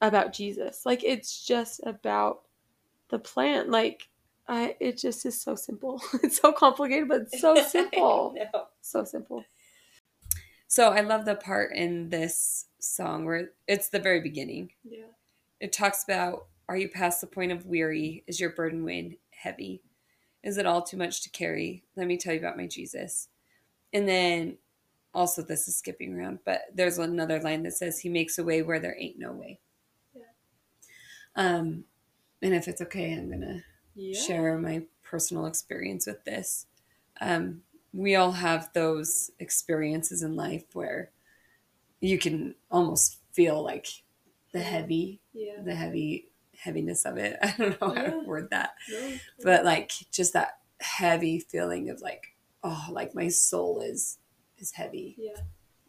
about 0.00 0.32
Jesus. 0.32 0.84
Like 0.84 1.04
it's 1.04 1.44
just 1.44 1.80
about 1.84 2.42
the 3.08 3.18
plan. 3.18 3.70
Like 3.70 4.08
I 4.48 4.76
it 4.80 4.98
just 4.98 5.26
is 5.26 5.40
so 5.40 5.54
simple. 5.54 6.02
It's 6.22 6.40
so 6.40 6.52
complicated, 6.52 7.08
but 7.08 7.32
so 7.32 7.54
simple. 7.68 8.34
So 8.80 9.04
simple. 9.04 9.44
So 10.68 10.90
I 10.90 11.00
love 11.00 11.24
the 11.24 11.36
part 11.36 11.74
in 11.74 12.08
this 12.08 12.66
song 12.80 13.24
where 13.24 13.50
it's 13.66 13.88
the 13.88 13.98
very 13.98 14.20
beginning. 14.20 14.70
Yeah. 14.84 15.06
It 15.60 15.72
talks 15.72 16.04
about 16.04 16.46
Are 16.68 16.76
you 16.76 16.88
past 16.88 17.20
the 17.20 17.26
point 17.26 17.52
of 17.52 17.66
weary? 17.66 18.24
Is 18.26 18.40
your 18.40 18.50
burden 18.50 18.84
weighing 18.84 19.16
heavy? 19.30 19.82
Is 20.42 20.58
it 20.58 20.66
all 20.66 20.82
too 20.82 20.96
much 20.96 21.22
to 21.22 21.30
carry? 21.30 21.84
Let 21.96 22.06
me 22.06 22.16
tell 22.16 22.32
you 22.32 22.38
about 22.38 22.56
my 22.56 22.66
Jesus. 22.66 23.28
And 23.92 24.08
then 24.08 24.58
also, 25.16 25.40
this 25.40 25.66
is 25.66 25.76
skipping 25.76 26.14
around, 26.14 26.40
but 26.44 26.64
there's 26.74 26.98
another 26.98 27.40
line 27.40 27.62
that 27.62 27.72
says, 27.72 27.98
He 27.98 28.10
makes 28.10 28.36
a 28.36 28.44
way 28.44 28.60
where 28.60 28.78
there 28.78 28.96
ain't 29.00 29.18
no 29.18 29.32
way. 29.32 29.58
Um, 31.36 31.84
and 32.42 32.54
if 32.54 32.68
it's 32.68 32.80
okay, 32.82 33.12
I'm 33.12 33.28
going 33.28 33.40
to 33.40 33.62
Yeah. 33.94 34.20
share 34.20 34.58
my 34.58 34.82
personal 35.02 35.46
experience 35.46 36.06
with 36.06 36.24
this. 36.24 36.66
Um, 37.20 37.62
we 37.92 38.14
all 38.14 38.32
have 38.32 38.70
those 38.74 39.30
experiences 39.38 40.22
in 40.22 40.36
life 40.36 40.64
where 40.74 41.10
you 42.00 42.18
can 42.18 42.54
almost 42.70 43.18
feel 43.32 43.62
like 43.62 43.86
the 44.52 44.60
heavy, 44.60 45.20
Yeah. 45.32 45.62
the 45.62 45.74
heavy 45.74 46.30
heaviness 46.58 47.04
of 47.06 47.16
it. 47.16 47.38
I 47.42 47.54
don't 47.56 47.80
know 47.80 47.88
how 47.88 47.94
Yeah. 47.94 48.10
to 48.10 48.18
word 48.20 48.50
that, 48.50 48.74
No. 48.90 49.18
but 49.42 49.64
like 49.64 49.92
just 50.10 50.32
that 50.34 50.58
heavy 50.80 51.38
feeling 51.40 51.88
of 51.88 52.00
like, 52.02 52.34
oh, 52.62 52.86
like 52.90 53.14
my 53.14 53.28
soul 53.28 53.80
is 53.80 54.18
is 54.58 54.72
heavy. 54.72 55.14
yeah. 55.18 55.36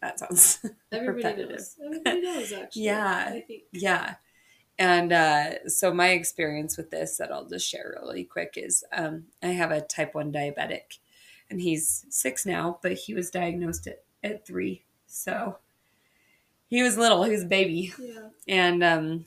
That 0.01 0.19
sounds 0.19 0.59
Everybody 0.91 1.41
repetitive. 1.43 1.49
knows. 1.49 1.75
Everybody 1.83 2.21
knows 2.21 2.51
actually. 2.53 2.81
Yeah. 2.85 3.39
Yeah. 3.71 4.15
And 4.79 5.11
uh, 5.11 5.67
so 5.67 5.93
my 5.93 6.09
experience 6.09 6.77
with 6.77 6.91
this 6.91 7.17
that 7.17 7.31
I'll 7.31 7.45
just 7.47 7.67
share 7.67 7.97
really 7.99 8.23
quick 8.23 8.53
is 8.57 8.83
um, 8.93 9.25
I 9.41 9.47
have 9.47 9.71
a 9.71 9.81
type 9.81 10.13
1 10.13 10.31
diabetic 10.31 10.99
and 11.49 11.61
he's 11.61 12.05
six 12.09 12.45
now, 12.45 12.79
but 12.81 12.91
he 12.93 13.13
was 13.13 13.31
diagnosed 13.31 13.87
at, 13.87 14.03
at 14.23 14.45
three. 14.45 14.83
So 15.07 15.57
he 16.67 16.83
was 16.83 16.97
little, 16.97 17.23
he 17.23 17.31
was 17.31 17.43
a 17.43 17.47
baby. 17.47 17.93
Yeah. 17.99 18.29
And 18.47 18.83
um, 18.83 19.25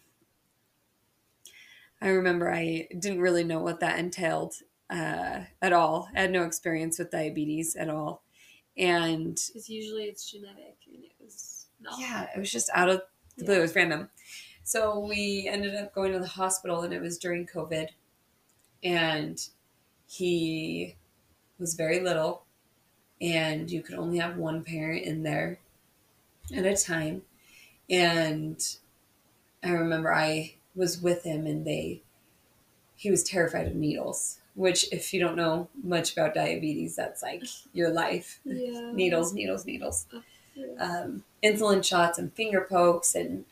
I 2.01 2.09
remember 2.09 2.53
I 2.53 2.89
didn't 2.99 3.21
really 3.21 3.45
know 3.45 3.61
what 3.61 3.81
that 3.81 3.99
entailed 3.99 4.55
uh, 4.89 5.41
at 5.63 5.73
all. 5.73 6.09
I 6.15 6.23
had 6.23 6.31
no 6.33 6.45
experience 6.45 6.99
with 6.99 7.11
diabetes 7.11 7.77
at 7.77 7.89
all. 7.89 8.23
And 8.77 9.35
Because 9.49 9.69
usually 9.69 10.05
it's 10.05 10.31
genetic 10.31 10.77
and 10.87 11.05
it 11.05 11.13
was 11.21 11.67
not. 11.81 11.99
yeah, 11.99 12.29
it 12.35 12.39
was 12.39 12.51
just 12.51 12.71
out 12.75 12.89
of 12.89 13.03
the 13.37 13.45
blue. 13.45 13.59
It 13.59 13.63
was 13.63 13.75
random. 13.75 14.09
So 14.71 15.01
we 15.01 15.49
ended 15.51 15.75
up 15.75 15.93
going 15.93 16.13
to 16.13 16.21
the 16.21 16.29
hospital, 16.29 16.83
and 16.83 16.95
it 16.95 17.03
was 17.03 17.19
during 17.19 17.45
COVID. 17.45 17.89
And 18.85 19.45
he 20.07 20.95
was 21.59 21.75
very 21.75 21.99
little, 21.99 22.45
and 23.21 23.69
you 23.69 23.83
could 23.83 23.97
only 23.97 24.19
have 24.19 24.37
one 24.37 24.63
parent 24.63 25.03
in 25.03 25.25
there 25.25 25.59
at 26.57 26.65
a 26.65 26.77
time. 26.77 27.23
And 27.91 28.65
I 29.61 29.71
remember 29.71 30.15
I 30.15 30.55
was 30.77 31.03
with 31.03 31.25
him, 31.25 31.49
and 31.49 31.67
they 31.67 32.03
he 32.95 33.11
was 33.11 33.25
terrified 33.25 33.67
of 33.67 33.75
needles. 33.75 34.39
Which, 34.55 34.93
if 34.93 35.13
you 35.13 35.19
don't 35.19 35.37
know 35.37 35.69
much 35.83 36.13
about 36.13 36.33
diabetes, 36.33 36.95
that's 36.95 37.25
like 37.25 37.43
your 37.73 37.91
life. 37.91 38.39
Yeah. 38.45 38.93
Needles, 38.93 39.35
needles, 39.35 39.67
needles 39.67 40.07
um, 40.79 41.25
insulin 41.43 41.85
shots 41.85 42.19
and 42.19 42.33
finger 42.33 42.67
pokes 42.69 43.15
and 43.15 43.45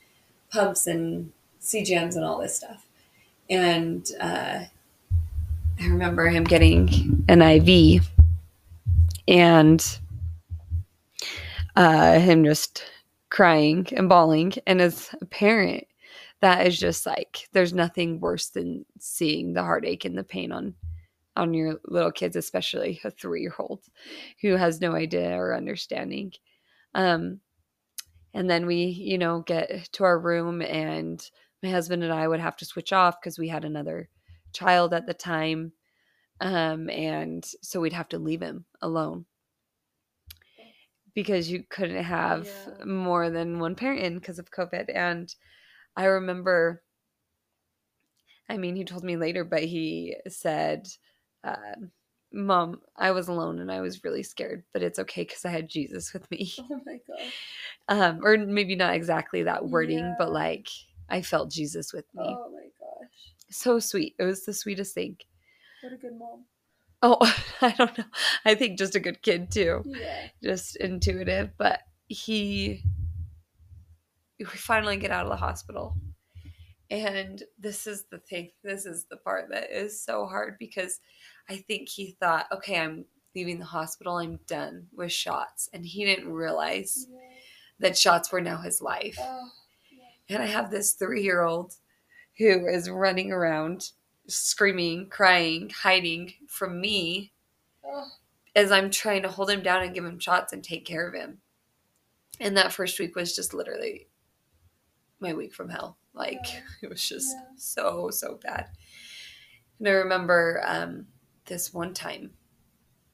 pumps 0.50 0.86
and 0.86 1.32
CGMs 1.60 2.16
and 2.16 2.24
all 2.24 2.38
this 2.38 2.56
stuff. 2.56 2.86
and 3.50 4.10
uh, 4.20 4.64
I 5.80 5.86
remember 5.86 6.28
him 6.28 6.44
getting 6.44 7.24
an 7.28 7.40
IV 7.40 8.08
and 9.28 9.98
uh, 11.76 12.18
him 12.18 12.44
just 12.44 12.84
crying 13.30 13.86
and 13.92 14.08
bawling. 14.08 14.54
And 14.66 14.80
as 14.80 15.14
a 15.20 15.26
parent, 15.26 15.86
that 16.40 16.66
is 16.66 16.78
just 16.78 17.06
like 17.06 17.48
there's 17.52 17.72
nothing 17.72 18.20
worse 18.20 18.48
than 18.48 18.84
seeing 18.98 19.52
the 19.52 19.62
heartache 19.62 20.04
and 20.04 20.16
the 20.16 20.24
pain 20.24 20.52
on 20.52 20.74
on 21.36 21.54
your 21.54 21.78
little 21.84 22.10
kids, 22.10 22.34
especially 22.34 23.00
a 23.04 23.10
three 23.10 23.42
year 23.42 23.54
old 23.60 23.80
who 24.42 24.56
has 24.56 24.80
no 24.80 24.92
idea 24.92 25.30
or 25.38 25.54
understanding. 25.54 26.32
Um, 26.94 27.40
and 28.34 28.48
then 28.50 28.66
we, 28.66 28.84
you 28.84 29.18
know, 29.18 29.40
get 29.42 29.90
to 29.92 30.04
our 30.04 30.18
room, 30.18 30.62
and 30.62 31.28
my 31.62 31.70
husband 31.70 32.04
and 32.04 32.12
I 32.12 32.28
would 32.28 32.40
have 32.40 32.56
to 32.58 32.64
switch 32.64 32.92
off 32.92 33.20
because 33.20 33.38
we 33.38 33.48
had 33.48 33.64
another 33.64 34.08
child 34.52 34.94
at 34.94 35.06
the 35.06 35.14
time. 35.14 35.72
Um, 36.40 36.90
and 36.90 37.44
so 37.62 37.80
we'd 37.80 37.92
have 37.94 38.08
to 38.10 38.18
leave 38.18 38.42
him 38.42 38.66
alone 38.82 39.26
because 41.14 41.50
you 41.50 41.64
couldn't 41.68 42.02
have 42.04 42.48
Yeah. 42.66 42.84
more 42.84 43.30
than 43.30 43.58
one 43.58 43.74
parent 43.74 44.00
in 44.02 44.18
because 44.18 44.38
of 44.38 44.50
COVID. 44.50 44.88
And 44.94 45.34
I 45.96 46.06
remember, 46.06 46.84
I 48.48 48.56
mean, 48.56 48.76
he 48.76 48.84
told 48.84 49.04
me 49.04 49.16
later, 49.16 49.44
but 49.44 49.64
he 49.64 50.16
said, 50.28 50.88
uh, 51.44 51.56
Mom, 52.32 52.80
I 52.96 53.10
was 53.12 53.28
alone 53.28 53.58
and 53.60 53.72
I 53.72 53.80
was 53.80 54.04
really 54.04 54.22
scared, 54.22 54.64
but 54.72 54.82
it's 54.82 54.98
okay 55.00 55.22
because 55.22 55.44
I 55.44 55.50
had 55.50 55.68
Jesus 55.68 56.12
with 56.12 56.30
me. 56.30 56.52
Oh 56.58 56.80
my 56.84 56.98
gosh. 57.06 57.32
Um, 57.88 58.20
or 58.22 58.36
maybe 58.36 58.76
not 58.76 58.94
exactly 58.94 59.42
that 59.44 59.66
wording, 59.66 60.14
but 60.18 60.30
like 60.30 60.68
I 61.08 61.22
felt 61.22 61.50
Jesus 61.50 61.92
with 61.92 62.04
me. 62.14 62.24
Oh 62.24 62.50
my 62.52 62.68
gosh. 62.78 63.32
So 63.50 63.78
sweet. 63.78 64.14
It 64.18 64.24
was 64.24 64.44
the 64.44 64.52
sweetest 64.52 64.94
thing. 64.94 65.16
What 65.82 65.92
a 65.94 65.96
good 65.96 66.18
mom. 66.18 66.44
Oh, 67.02 67.16
I 67.62 67.72
don't 67.72 67.96
know. 67.96 68.04
I 68.44 68.54
think 68.54 68.78
just 68.78 68.94
a 68.94 69.00
good 69.00 69.22
kid 69.22 69.50
too. 69.50 69.82
Yeah. 69.86 70.28
just 70.42 70.76
intuitive, 70.76 71.50
but 71.56 71.80
he 72.08 72.82
we 74.38 74.44
finally 74.44 74.96
get 74.96 75.10
out 75.10 75.24
of 75.24 75.30
the 75.30 75.36
hospital. 75.36 75.96
And 76.90 77.42
this 77.58 77.86
is 77.86 78.04
the 78.10 78.18
thing, 78.18 78.50
this 78.64 78.86
is 78.86 79.06
the 79.10 79.18
part 79.18 79.50
that 79.50 79.70
is 79.70 80.02
so 80.02 80.26
hard 80.26 80.56
because 80.58 81.00
I 81.48 81.56
think 81.56 81.88
he 81.88 82.16
thought, 82.18 82.46
okay, 82.52 82.78
I'm 82.78 83.04
leaving 83.34 83.58
the 83.58 83.66
hospital, 83.66 84.16
I'm 84.16 84.38
done 84.46 84.86
with 84.96 85.12
shots. 85.12 85.68
And 85.72 85.84
he 85.84 86.04
didn't 86.04 86.32
realize 86.32 87.06
that 87.80 87.96
shots 87.96 88.32
were 88.32 88.40
now 88.40 88.58
his 88.58 88.80
life. 88.82 89.16
Oh, 89.20 89.50
And 90.28 90.42
I 90.42 90.46
have 90.46 90.70
this 90.70 90.92
three 90.92 91.22
year 91.22 91.42
old 91.42 91.74
who 92.38 92.66
is 92.66 92.90
running 92.90 93.32
around, 93.32 93.90
screaming, 94.26 95.08
crying, 95.08 95.70
hiding 95.70 96.34
from 96.46 96.80
me 96.80 97.32
oh. 97.84 98.06
as 98.54 98.70
I'm 98.70 98.90
trying 98.90 99.22
to 99.22 99.28
hold 99.28 99.50
him 99.50 99.62
down 99.62 99.82
and 99.82 99.94
give 99.94 100.04
him 100.04 100.18
shots 100.18 100.52
and 100.52 100.62
take 100.62 100.84
care 100.84 101.08
of 101.08 101.14
him. 101.14 101.38
And 102.40 102.56
that 102.56 102.72
first 102.72 102.98
week 103.00 103.16
was 103.16 103.34
just 103.34 103.54
literally 103.54 104.08
my 105.20 105.34
week 105.34 105.52
from 105.54 105.68
hell. 105.68 105.98
Like 106.14 106.38
Yeah. 106.44 106.60
it 106.82 106.90
was 106.90 107.06
just 107.06 107.34
Yeah. 107.34 107.44
so 107.56 108.10
so 108.10 108.38
bad. 108.42 108.68
And 109.78 109.88
I 109.88 109.92
remember 109.92 110.62
um, 110.66 111.06
this 111.46 111.72
one 111.72 111.94
time, 111.94 112.32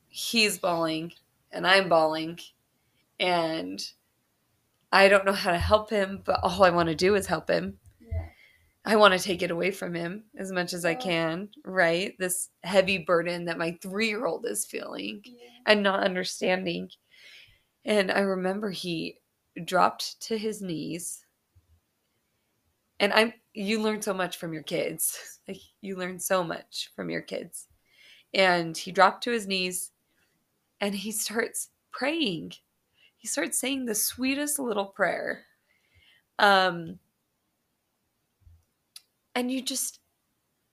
he's 0.09 0.59
bawling 0.59 1.13
and 1.53 1.67
I'm 1.67 1.89
bawling, 1.89 2.39
and 3.21 3.81
I 4.95 5.09
don't 5.09 5.25
know 5.25 5.33
how 5.33 5.51
to 5.51 5.59
help 5.59 5.91
him, 5.91 6.23
but 6.25 6.39
all 6.45 6.63
I 6.63 6.71
want 6.71 6.89
to 6.89 6.95
do 6.95 7.17
is 7.17 7.27
help 7.27 7.51
him. 7.51 7.79
Yeah. 8.01 8.27
I 8.85 8.95
want 8.95 9.13
to 9.13 9.19
take 9.19 9.43
it 9.43 9.51
away 9.51 9.73
from 9.73 9.93
him 9.93 10.23
as 10.39 10.53
much 10.53 10.73
as 10.73 10.85
I 10.85 10.95
can, 10.95 11.49
right? 11.65 12.15
This 12.21 12.51
heavy 12.63 12.99
burden 12.99 13.45
that 13.47 13.59
my 13.59 13.77
three 13.83 14.07
year 14.07 14.25
old 14.25 14.47
is 14.47 14.65
feeling 14.65 15.21
Yeah. 15.25 15.49
and 15.67 15.83
not 15.83 16.05
understanding. 16.05 16.91
And 17.85 18.13
I 18.13 18.21
remember 18.21 18.71
he 18.71 19.19
dropped 19.65 20.21
to 20.29 20.39
his 20.39 20.63
knees. 20.63 21.27
And 23.01 23.13
I'm 23.13 23.33
you 23.53 23.83
learn 23.83 24.01
so 24.01 24.15
much 24.15 24.37
from 24.37 24.53
your 24.53 24.63
kids. 24.63 25.19
Like 25.49 25.61
you 25.83 25.97
learn 25.97 26.19
so 26.21 26.43
much 26.43 26.91
from 26.97 27.11
your 27.11 27.21
kids. 27.21 27.67
And 28.33 28.75
he 28.75 28.93
dropped 28.93 29.25
to 29.25 29.31
his 29.31 29.47
knees 29.47 29.91
and 30.81 30.95
he 30.95 31.13
starts 31.13 31.69
praying. 31.93 32.53
He 33.25 33.29
starts 33.29 33.59
saying 33.59 33.87
the 33.87 33.95
sweetest 33.95 34.59
little 34.59 34.85
prayer. 34.85 35.47
Um 36.39 36.99
and 39.35 39.51
you 39.51 39.63
just 39.63 40.01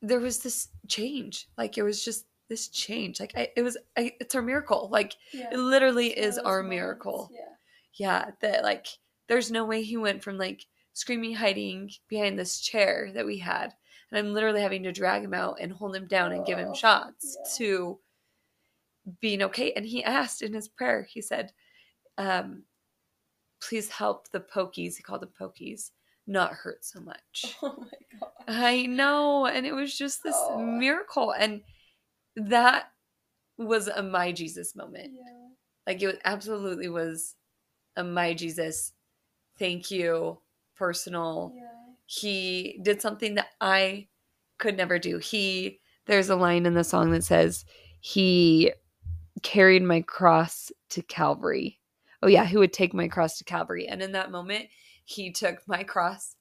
there 0.01 0.19
was 0.19 0.39
this 0.39 0.67
change. 0.89 1.47
Like 1.57 1.77
it 1.77 1.83
was 1.83 2.03
just 2.03 2.25
this 2.49 2.67
change. 2.67 3.21
Like 3.21 3.31
I, 3.37 3.47
it 3.55 3.61
was 3.61 3.77
I, 3.97 4.11
it's 4.19 4.35
our 4.35 4.41
miracle. 4.41 4.89
Like 4.91 5.15
Yeah. 5.31 5.47
it 5.53 5.59
literally 5.59 6.07
is 6.07 6.37
our 6.39 6.61
moments, 6.61 6.75
miracle. 6.75 7.29
Yeah. 7.31 7.45
Yeah, 7.93 8.31
that 8.41 8.63
like 8.63 8.87
there's 9.29 9.49
no 9.49 9.63
way 9.63 9.81
he 9.81 9.95
went 9.95 10.21
from 10.21 10.37
like 10.37 10.65
screaming, 10.91 11.33
hiding 11.33 11.89
behind 12.09 12.37
this 12.37 12.59
chair 12.59 13.11
that 13.13 13.25
we 13.25 13.37
had, 13.37 13.73
and 14.11 14.19
I'm 14.19 14.33
literally 14.33 14.59
having 14.59 14.83
to 14.83 14.91
drag 14.91 15.23
him 15.23 15.33
out 15.33 15.59
and 15.61 15.71
hold 15.71 15.95
him 15.95 16.07
down 16.07 16.33
and 16.33 16.45
give 16.45 16.57
him 16.57 16.71
Oh, 16.71 16.73
shots 16.73 17.37
yeah. 17.39 17.49
to 17.59 17.99
being 19.21 19.41
okay. 19.43 19.71
And 19.71 19.85
he 19.85 20.03
asked 20.03 20.41
in 20.41 20.51
his 20.53 20.67
prayer, 20.67 21.03
he 21.09 21.21
said, 21.21 21.53
um, 22.17 22.63
"Please 23.61 23.89
help 23.89 24.29
the 24.31 24.39
pokies." 24.41 24.95
He 24.97 25.03
called 25.03 25.21
them 25.21 25.31
pokies, 25.39 25.91
not 26.27 26.53
hurt 26.53 26.83
so 26.85 26.99
much. 27.01 27.55
Oh 27.63 27.75
my 27.79 28.19
god. 28.19 28.31
I 28.47 28.85
know, 28.85 29.45
and 29.45 29.65
it 29.65 29.73
was 29.73 29.97
just 29.97 30.23
this 30.23 30.35
Oh. 30.37 30.57
miracle, 30.59 31.31
and 31.31 31.61
that 32.35 32.91
was 33.57 33.87
a 33.87 34.01
my 34.03 34.31
Jesus 34.31 34.75
moment. 34.75 35.11
Yeah. 35.13 35.47
Like 35.87 36.01
it 36.01 36.19
absolutely 36.25 36.89
was 36.89 37.35
a 37.95 38.03
my 38.03 38.33
Jesus, 38.33 38.93
thank 39.59 39.91
you, 39.91 40.39
personal. 40.75 41.53
Yeah. 41.55 41.67
He 42.05 42.79
did 42.83 43.01
something 43.01 43.35
that 43.35 43.49
I 43.61 44.07
could 44.57 44.77
never 44.77 44.99
do. 44.99 45.17
He 45.17 45.79
there's 46.07 46.29
a 46.29 46.35
line 46.35 46.65
in 46.65 46.73
the 46.73 46.83
song 46.83 47.11
that 47.11 47.23
says 47.23 47.63
he 47.99 48.73
carried 49.43 49.83
my 49.83 50.01
cross 50.01 50.71
to 50.89 51.01
Calvary. 51.03 51.79
Oh 52.23 52.27
yeah, 52.27 52.45
who 52.45 52.59
would 52.59 52.73
take 52.73 52.93
my 52.93 53.07
cross 53.07 53.37
to 53.37 53.43
Calvary? 53.43 53.87
And 53.87 54.01
in 54.01 54.11
that 54.11 54.31
moment, 54.31 54.67
he 55.05 55.31
took 55.31 55.67
my 55.67 55.83
cross 55.83 56.35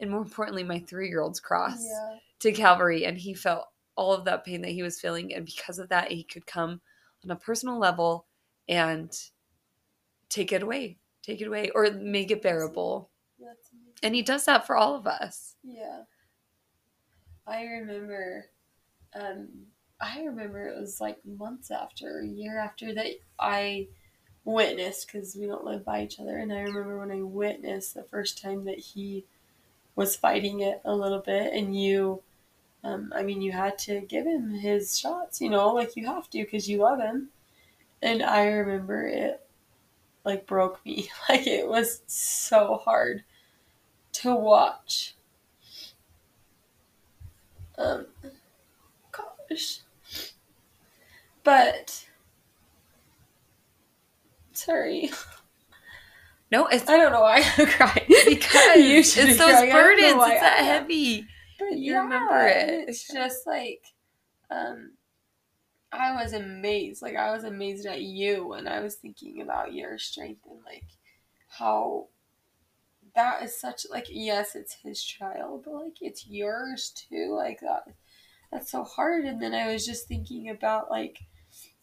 and 0.00 0.10
more 0.10 0.22
importantly 0.22 0.64
my 0.64 0.80
3-year-old's 0.80 1.40
cross 1.40 1.84
Yeah. 1.84 2.18
to 2.40 2.52
Calvary 2.52 3.04
and 3.04 3.18
he 3.18 3.34
felt 3.34 3.66
all 3.96 4.12
of 4.12 4.24
that 4.24 4.44
pain 4.44 4.62
that 4.62 4.70
he 4.70 4.82
was 4.82 5.00
feeling 5.00 5.34
and 5.34 5.44
because 5.44 5.78
of 5.78 5.88
that 5.88 6.10
he 6.10 6.22
could 6.22 6.46
come 6.46 6.80
on 7.24 7.30
a 7.30 7.36
personal 7.36 7.78
level 7.78 8.26
and 8.68 9.12
take 10.28 10.52
it 10.52 10.62
away 10.62 10.98
take 11.22 11.40
it 11.40 11.48
away 11.48 11.70
or 11.74 11.90
make 11.90 12.30
it 12.30 12.42
bearable 12.42 13.10
and 14.02 14.14
he 14.14 14.22
does 14.22 14.44
that 14.44 14.66
for 14.66 14.76
all 14.76 14.94
of 14.94 15.06
us 15.06 15.56
Yeah. 15.64 16.02
I 17.46 17.64
remember 17.64 18.46
um 19.14 19.48
I 20.00 20.22
remember 20.22 20.68
it 20.68 20.78
was 20.78 21.00
like 21.00 21.18
months 21.24 21.72
after, 21.72 22.20
a 22.20 22.26
year 22.26 22.58
after 22.60 22.94
that 22.94 23.06
I 23.40 23.88
witnessed 24.52 25.10
cuz 25.10 25.36
we 25.36 25.46
don't 25.46 25.64
live 25.64 25.84
by 25.84 26.02
each 26.02 26.18
other 26.20 26.36
and 26.36 26.52
I 26.52 26.60
remember 26.60 26.98
when 26.98 27.10
I 27.10 27.22
witnessed 27.22 27.94
the 27.94 28.02
first 28.04 28.40
time 28.40 28.64
that 28.64 28.78
he 28.78 29.26
was 29.96 30.16
fighting 30.16 30.60
it 30.60 30.80
a 30.84 30.94
little 30.94 31.20
bit 31.20 31.52
and 31.52 31.78
you 31.78 32.22
um 32.84 33.12
I 33.14 33.22
mean 33.22 33.42
you 33.42 33.52
had 33.52 33.78
to 33.80 34.00
give 34.00 34.26
him 34.26 34.50
his 34.50 34.98
shots, 34.98 35.40
you 35.40 35.50
know, 35.50 35.74
like 35.74 35.96
you 35.96 36.06
have 36.06 36.30
to 36.30 36.44
cuz 36.44 36.68
you 36.68 36.78
love 36.78 37.00
him. 37.00 37.30
And 38.02 38.22
I 38.22 38.46
remember 38.46 39.06
it 39.06 39.46
like 40.24 40.46
broke 40.46 40.84
me. 40.84 41.10
Like 41.28 41.46
it 41.46 41.68
was 41.68 42.02
so 42.06 42.76
hard 42.76 43.24
to 44.14 44.34
watch. 44.34 45.14
Um, 47.76 48.06
gosh. 49.12 49.80
But, 51.44 52.07
sorry. 54.58 55.10
no 56.50 56.66
it's 56.66 56.88
I 56.88 56.96
don't 56.96 57.12
know 57.12 57.20
why 57.22 57.36
I 57.58 57.64
cry 57.66 58.04
because 58.26 58.76
You 58.76 58.98
it's 59.00 59.14
those 59.14 59.36
crying. 59.36 59.72
I 59.72 59.82
don't 59.82 60.00
know 60.00 60.18
burdens 60.18 60.26
it's 60.26 60.40
that 60.40 60.58
heavy 60.64 61.26
But 61.58 61.78
You 61.78 61.92
yeah, 61.92 61.98
remember 61.98 62.46
it. 62.46 62.88
It's 62.88 63.10
just 63.12 63.46
like, 63.46 63.84
um, 64.50 64.92
I 65.92 66.12
was 66.22 66.32
amazed. 66.32 67.02
Like 67.02 67.16
I 67.16 67.32
was 67.32 67.44
amazed 67.44 67.86
at 67.86 68.02
you, 68.02 68.52
and 68.54 68.68
I 68.68 68.80
was 68.80 68.96
thinking 68.96 69.40
about 69.42 69.72
your 69.74 69.98
strength 69.98 70.42
and 70.50 70.60
like 70.64 70.86
how 71.48 72.08
that 73.14 73.42
is 73.42 73.58
such 73.58 73.86
like 73.90 74.06
yes, 74.10 74.54
it's 74.54 74.74
his 74.74 75.02
child, 75.02 75.62
but 75.64 75.74
like 75.74 75.98
it's 76.00 76.26
yours 76.26 76.90
too. 76.90 77.34
Like 77.36 77.60
that, 77.60 77.84
that's 78.52 78.70
so 78.70 78.84
hard. 78.84 79.24
And 79.24 79.40
then 79.42 79.54
I 79.54 79.72
was 79.72 79.86
just 79.86 80.06
thinking 80.08 80.50
about 80.50 80.90
like 80.90 81.18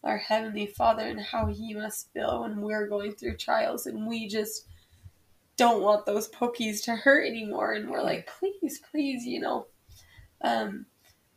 our 0.06 0.18
heavenly 0.18 0.66
Father 0.66 1.02
and 1.02 1.20
how 1.20 1.46
he 1.46 1.74
must 1.74 2.12
feel 2.12 2.42
when 2.42 2.60
we're 2.62 2.88
going 2.88 3.12
through 3.12 3.36
trials, 3.36 3.86
and 3.86 4.06
we 4.06 4.28
just 4.28 4.66
don't 5.56 5.82
want 5.82 6.06
those 6.06 6.28
pokies 6.28 6.84
to 6.84 6.94
hurt 6.94 7.26
anymore 7.26 7.72
and 7.72 7.88
we're 7.88 8.02
like 8.02 8.28
please 8.38 8.78
please 8.90 9.24
you 9.24 9.40
know 9.40 9.66
Um, 10.42 10.86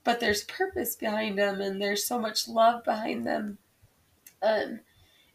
but 0.04 0.20
there's 0.20 0.44
purpose 0.44 0.96
behind 0.96 1.38
them 1.38 1.62
and 1.62 1.82
there's 1.82 2.06
so 2.06 2.20
much 2.20 2.48
love 2.48 2.84
behind 2.84 3.26
them. 3.26 3.60
Um, 4.42 4.82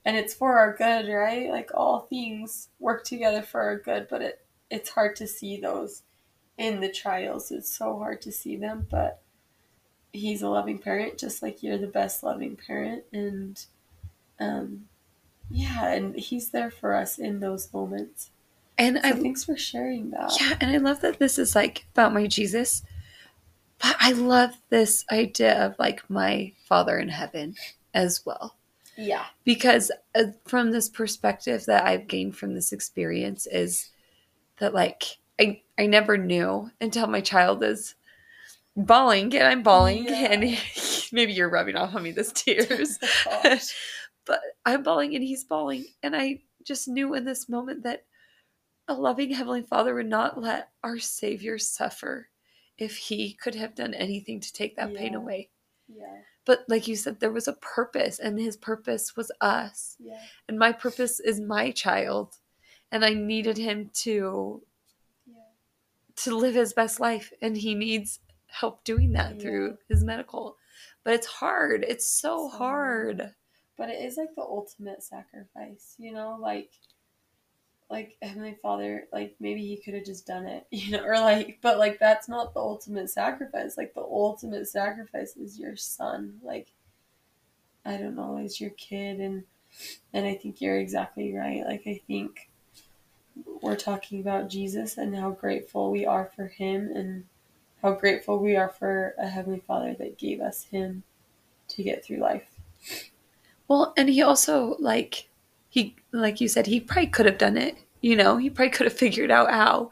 and 0.04 0.16
it's 0.16 0.34
for 0.34 0.58
our 0.58 0.76
good, 0.76 1.08
right? 1.08 1.50
Like 1.50 1.70
all 1.74 2.00
things 2.00 2.68
work 2.78 3.04
together 3.04 3.42
for 3.42 3.60
our 3.62 3.78
good, 3.78 4.06
but 4.10 4.22
it 4.22 4.46
it's 4.70 4.90
hard 4.90 5.16
to 5.16 5.26
see 5.26 5.60
those 5.60 6.02
in 6.58 6.80
the 6.80 6.90
trials. 6.90 7.50
It's 7.50 7.74
so 7.74 7.98
hard 7.98 8.20
to 8.22 8.32
see 8.32 8.56
them, 8.56 8.86
but 8.90 9.22
he's 10.14 10.42
a 10.42 10.49
loving 10.49 10.78
parent 10.78 11.18
just 11.18 11.42
like 11.42 11.62
you're 11.62 11.76
the 11.76 11.87
best 11.87 12.23
loving 12.23 12.56
parent 12.56 13.04
and 13.12 13.66
um 14.40 14.87
yeah, 15.50 15.92
and 15.92 16.16
he's 16.16 16.50
there 16.50 16.71
for 16.71 16.94
us 16.94 17.18
in 17.18 17.40
those 17.40 17.73
moments. 17.73 18.30
And 18.76 18.97
So 18.97 19.09
I 19.09 19.12
thanks 19.12 19.44
for 19.44 19.56
sharing 19.56 20.11
that. 20.11 20.37
Yeah, 20.40 20.56
and 20.61 20.71
I 20.71 20.78
love 20.78 21.00
that 21.02 21.18
this 21.18 21.38
is 21.38 21.54
like 21.54 21.87
about 21.92 22.14
my 22.14 22.26
Jesus. 22.26 22.83
But 23.83 23.97
I 24.00 24.12
love 24.12 24.54
this 24.71 25.04
idea 25.12 25.64
of 25.64 25.76
like 25.78 26.09
my 26.09 26.52
Father 26.66 26.99
in 26.99 27.09
heaven 27.09 27.54
as 27.92 28.25
well. 28.25 28.56
Yeah. 28.97 29.25
Because 29.44 29.90
uh, 30.14 30.25
from 30.47 30.71
this 30.71 30.88
perspective 30.88 31.66
that 31.66 31.85
I've 31.85 32.09
gained 32.09 32.37
from 32.37 32.54
this 32.54 32.73
experience 32.73 33.47
is 33.47 33.90
that 34.59 34.75
like 34.75 35.04
I 35.40 35.62
I 35.78 35.87
never 35.87 36.16
knew 36.16 36.71
until 36.80 37.06
my 37.06 37.21
child 37.21 37.62
is 37.62 37.94
bawling 38.76 39.34
and 39.34 39.46
I'm 39.46 39.62
bawling 39.62 40.04
Yeah. 40.08 40.32
and 40.32 40.58
maybe 41.12 41.32
you're 41.32 41.48
rubbing 41.50 41.76
off 41.76 41.94
on 41.94 42.02
me 42.02 42.12
this 42.12 42.32
tears. 42.32 42.98
But 44.26 44.40
I'm 44.64 44.82
bawling 44.82 45.14
and 45.14 45.22
he's 45.22 45.44
bawling. 45.44 45.84
And 46.02 46.16
I 46.16 46.40
just 46.64 46.88
knew 46.88 47.12
in 47.12 47.26
this 47.26 47.46
moment 47.46 47.82
that 47.82 48.06
a 48.88 48.94
loving 48.94 49.30
Heavenly 49.30 49.60
Father 49.60 49.94
would 49.94 50.06
not 50.08 50.40
let 50.40 50.70
our 50.82 50.98
Savior 50.98 51.58
suffer 51.58 52.28
if 52.78 52.96
he 52.96 53.34
could 53.34 53.54
have 53.54 53.74
done 53.74 53.92
anything 53.92 54.40
to 54.40 54.50
take 54.52 54.76
that 54.76 54.94
pain 54.94 55.14
away. 55.14 55.50
yeah. 55.94 56.22
But 56.46 56.64
like 56.68 56.88
you 56.88 56.96
said, 56.96 57.20
there 57.20 57.32
was 57.32 57.48
a 57.48 57.54
purpose, 57.54 58.18
and 58.18 58.38
his 58.38 58.56
purpose 58.56 59.14
was 59.16 59.30
us. 59.42 59.96
Yeah. 59.98 60.20
And 60.48 60.58
my 60.58 60.72
purpose 60.72 61.20
is 61.20 61.38
my 61.40 61.70
child. 61.70 62.36
And 62.92 63.04
I 63.04 63.12
needed 63.14 63.58
him 63.58 63.90
to 64.04 64.62
Yeah. 65.26 65.34
to 66.16 66.34
live 66.36 66.54
his 66.54 66.72
best 66.72 66.98
life. 66.98 67.30
And 67.42 67.56
he 67.58 67.74
needs 67.74 68.20
help 68.54 68.84
doing 68.84 69.12
that 69.12 69.34
Yeah. 69.34 69.40
through 69.42 69.78
his 69.88 70.04
medical. 70.04 70.56
But 71.02 71.14
it's 71.14 71.26
hard. 71.26 71.84
It's 71.87 72.06
so, 72.08 72.49
So 72.50 72.56
hard. 72.56 73.20
hard. 73.20 73.34
But 73.76 73.90
it 73.90 74.02
is 74.04 74.16
like 74.16 74.34
the 74.37 74.42
ultimate 74.42 75.02
sacrifice, 75.02 75.96
you 75.99 76.12
know, 76.12 76.38
like 76.40 76.70
like 77.90 78.16
Heavenly 78.23 78.56
Father, 78.62 79.06
like 79.12 79.37
maybe 79.40 79.61
he 79.66 79.76
could 79.76 79.94
have 79.94 80.04
just 80.06 80.26
done 80.26 80.46
it, 80.46 80.66
you 80.70 80.92
know, 80.92 81.04
or 81.04 81.18
like 81.18 81.58
but 81.61 81.78
like 81.78 81.99
that's 81.99 82.28
not 82.28 82.54
the 82.54 82.61
ultimate 82.61 83.11
sacrifice. 83.11 83.76
Like 83.76 83.94
the 83.94 84.00
ultimate 84.02 84.68
sacrifice 84.68 85.37
is 85.37 85.58
your 85.58 85.76
son. 85.76 86.38
Like 86.42 86.73
I 87.84 87.96
don't 87.96 88.16
know, 88.16 88.38
it's 88.38 88.61
your 88.61 88.70
kid 88.70 89.20
and 89.20 89.44
and 90.12 90.25
I 90.26 90.34
think 90.34 90.61
you're 90.61 90.78
exactly 90.78 91.34
right. 91.34 91.64
Like 91.66 91.82
I 91.87 92.00
think 92.06 92.49
we're 93.61 93.76
talking 93.76 94.20
about 94.20 94.49
Jesus 94.49 94.96
and 94.96 95.14
how 95.16 95.32
grateful 95.32 95.90
we 95.90 96.06
are 96.06 96.30
for 96.37 96.46
him 96.46 96.90
and 96.94 97.25
how 97.84 97.92
grateful 97.92 98.38
we 98.38 98.56
are 98.56 98.70
for 98.70 99.14
a 99.18 99.28
Heavenly 99.28 99.62
Father 99.66 99.94
that 99.98 100.16
gave 100.16 100.40
us 100.40 100.64
him 100.64 101.02
to 101.68 101.82
get 101.82 102.02
through 102.02 102.16
life. 102.16 102.48
Well, 103.68 103.92
and 103.98 104.08
he 104.08 104.22
also 104.22 104.76
like 104.78 105.28
he 105.68 105.94
like 106.10 106.40
you 106.40 106.48
said 106.48 106.66
he 106.66 106.80
probably 106.80 107.08
could 107.08 107.26
have 107.26 107.36
done 107.36 107.58
it. 107.58 107.76
You 108.00 108.16
know, 108.16 108.38
he 108.38 108.48
probably 108.48 108.70
could 108.70 108.86
have 108.86 108.98
figured 108.98 109.30
out 109.30 109.50
how. 109.50 109.90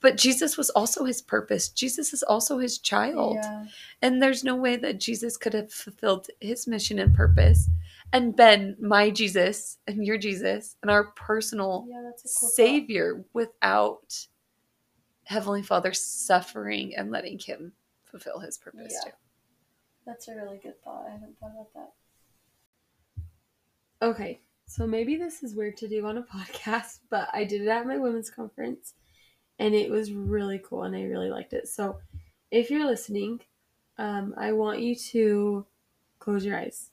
But 0.00 0.16
Jesus 0.16 0.56
was 0.56 0.70
also 0.70 1.04
his 1.04 1.20
purpose. 1.20 1.68
Jesus 1.68 2.14
is 2.14 2.22
also 2.22 2.56
his 2.56 2.78
child. 2.78 3.36
Yeah. 3.42 3.66
And 4.00 4.22
there's 4.22 4.42
no 4.42 4.56
way 4.56 4.76
that 4.76 4.98
Jesus 4.98 5.36
could 5.36 5.52
have 5.52 5.70
fulfilled 5.70 6.28
his 6.40 6.66
mission 6.66 6.98
and 6.98 7.14
purpose 7.14 7.68
and 8.14 8.34
been 8.34 8.76
my 8.80 9.10
Jesus 9.10 9.76
and 9.86 10.06
your 10.06 10.16
Jesus 10.16 10.76
and 10.80 10.90
our 10.90 11.04
personal 11.16 11.84
Yeah, 11.86 12.00
cool 12.02 12.12
thought. 12.16 12.50
savior 12.52 13.24
without 13.34 14.26
Heavenly 15.30 15.62
Father 15.62 15.92
suffering 15.92 16.96
and 16.96 17.12
letting 17.12 17.38
him 17.38 17.72
fulfill 18.02 18.40
his 18.40 18.58
purpose 18.58 18.92
Yeah. 18.92 19.12
too. 19.12 19.16
That's 20.04 20.26
a 20.26 20.34
really 20.34 20.58
good 20.58 20.82
thought. 20.82 21.06
I 21.06 21.12
haven't 21.12 21.38
thought 21.38 21.52
about 21.52 21.72
that. 21.74 21.92
Okay, 24.02 24.40
so 24.66 24.88
maybe 24.88 25.14
this 25.14 25.44
is 25.44 25.54
weird 25.54 25.76
to 25.76 25.88
do 25.88 26.04
on 26.04 26.18
a 26.18 26.22
podcast, 26.34 26.98
but 27.10 27.28
I 27.32 27.44
did 27.44 27.62
it 27.62 27.68
at 27.68 27.86
my 27.86 27.96
women's 27.96 28.28
conference 28.28 28.94
and 29.60 29.72
it 29.72 29.88
was 29.88 30.12
really 30.12 30.58
cool 30.58 30.82
and 30.82 30.96
I 30.96 31.04
really 31.04 31.30
liked 31.30 31.52
it. 31.52 31.68
So 31.68 32.00
if 32.50 32.68
you're 32.68 32.84
listening, 32.84 33.40
um, 33.98 34.34
I 34.36 34.50
want 34.50 34.80
you 34.80 34.96
to 34.96 35.64
close 36.18 36.44
your 36.44 36.58
eyes 36.58 36.90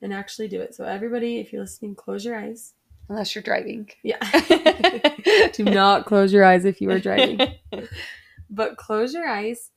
and 0.00 0.14
actually 0.14 0.46
do 0.46 0.60
it. 0.60 0.76
So, 0.76 0.84
everybody, 0.84 1.38
if 1.40 1.52
you're 1.52 1.62
listening, 1.62 1.96
close 1.96 2.24
your 2.24 2.36
eyes. 2.36 2.74
Unless 3.12 3.34
you're 3.34 3.42
driving. 3.42 3.90
Yeah. 4.02 4.16
do 5.52 5.64
not 5.64 6.06
close 6.06 6.32
your 6.32 6.44
eyes 6.44 6.64
if 6.64 6.80
you 6.80 6.90
are 6.90 6.98
driving. 6.98 7.56
but 8.50 8.78
close 8.78 9.12
your 9.12 9.28
eyes 9.28 9.68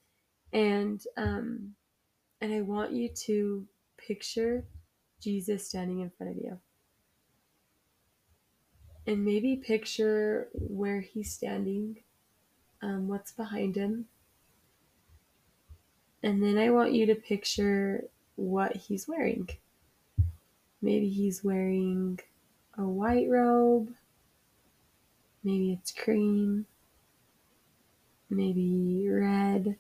and 0.54 1.04
um 1.18 1.76
and 2.40 2.54
I 2.54 2.62
want 2.62 2.94
you 2.94 3.10
to 3.26 3.68
picture 3.98 4.64
Jesus 5.22 5.68
standing 5.68 6.00
in 6.00 6.12
front 6.18 6.32
of 6.32 6.38
you. 6.38 6.60
And 9.06 9.26
maybe 9.26 9.58
picture 9.58 10.48
where 10.54 11.02
he's 11.02 11.34
standing, 11.34 11.98
um, 12.82 13.10
what's 13.10 13.34
behind 13.34 13.76
him. 13.76 14.06
And 16.24 16.42
then 16.42 16.58
I 16.58 16.70
want 16.70 16.94
you 16.94 17.06
to 17.08 17.16
picture 17.16 18.06
what 18.36 18.78
he's 18.78 19.10
wearing. 19.10 19.50
Maybe 20.82 21.10
he's 21.10 21.44
wearing 21.44 22.22
a 22.78 22.84
white 22.84 23.30
robe. 23.30 23.94
Maybe 25.44 25.74
it's 25.74 25.92
cream. 25.92 26.66
Maybe 28.30 29.08
red. 29.10 29.78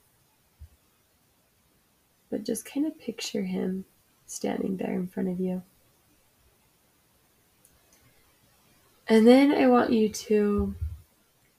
But 2.29 2.43
just 2.43 2.65
kind 2.65 2.85
of 2.85 2.99
picture 2.99 3.43
him 3.43 3.85
standing 4.27 4.77
there 4.77 4.93
in 4.93 5.07
front 5.07 5.29
of 5.29 5.39
you. 5.39 5.63
And 9.07 9.27
then 9.27 9.51
I 9.51 9.67
want 9.67 9.91
you 9.91 10.09
to 10.09 10.73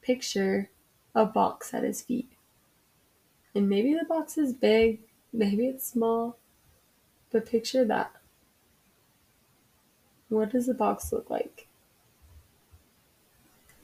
picture 0.03 0.69
a 1.15 1.25
box 1.25 1.73
at 1.73 1.85
his 1.85 2.03
feet. 2.03 2.31
And 3.55 3.69
maybe 3.69 3.95
the 3.95 4.05
box 4.05 4.37
is 4.37 4.53
big, 4.53 5.01
maybe 5.33 5.67
it's 5.67 5.87
small, 5.87 6.37
but 7.31 7.47
picture 7.47 7.85
that. 7.85 8.13
What 10.29 10.51
does 10.51 10.67
the 10.67 10.75
box 10.75 11.13
look 11.13 11.31
like? 11.31 11.67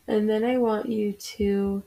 And 0.08 0.28
then 0.28 0.44
I 0.44 0.58
want 0.58 0.88
you 0.88 1.12
to 1.12 1.82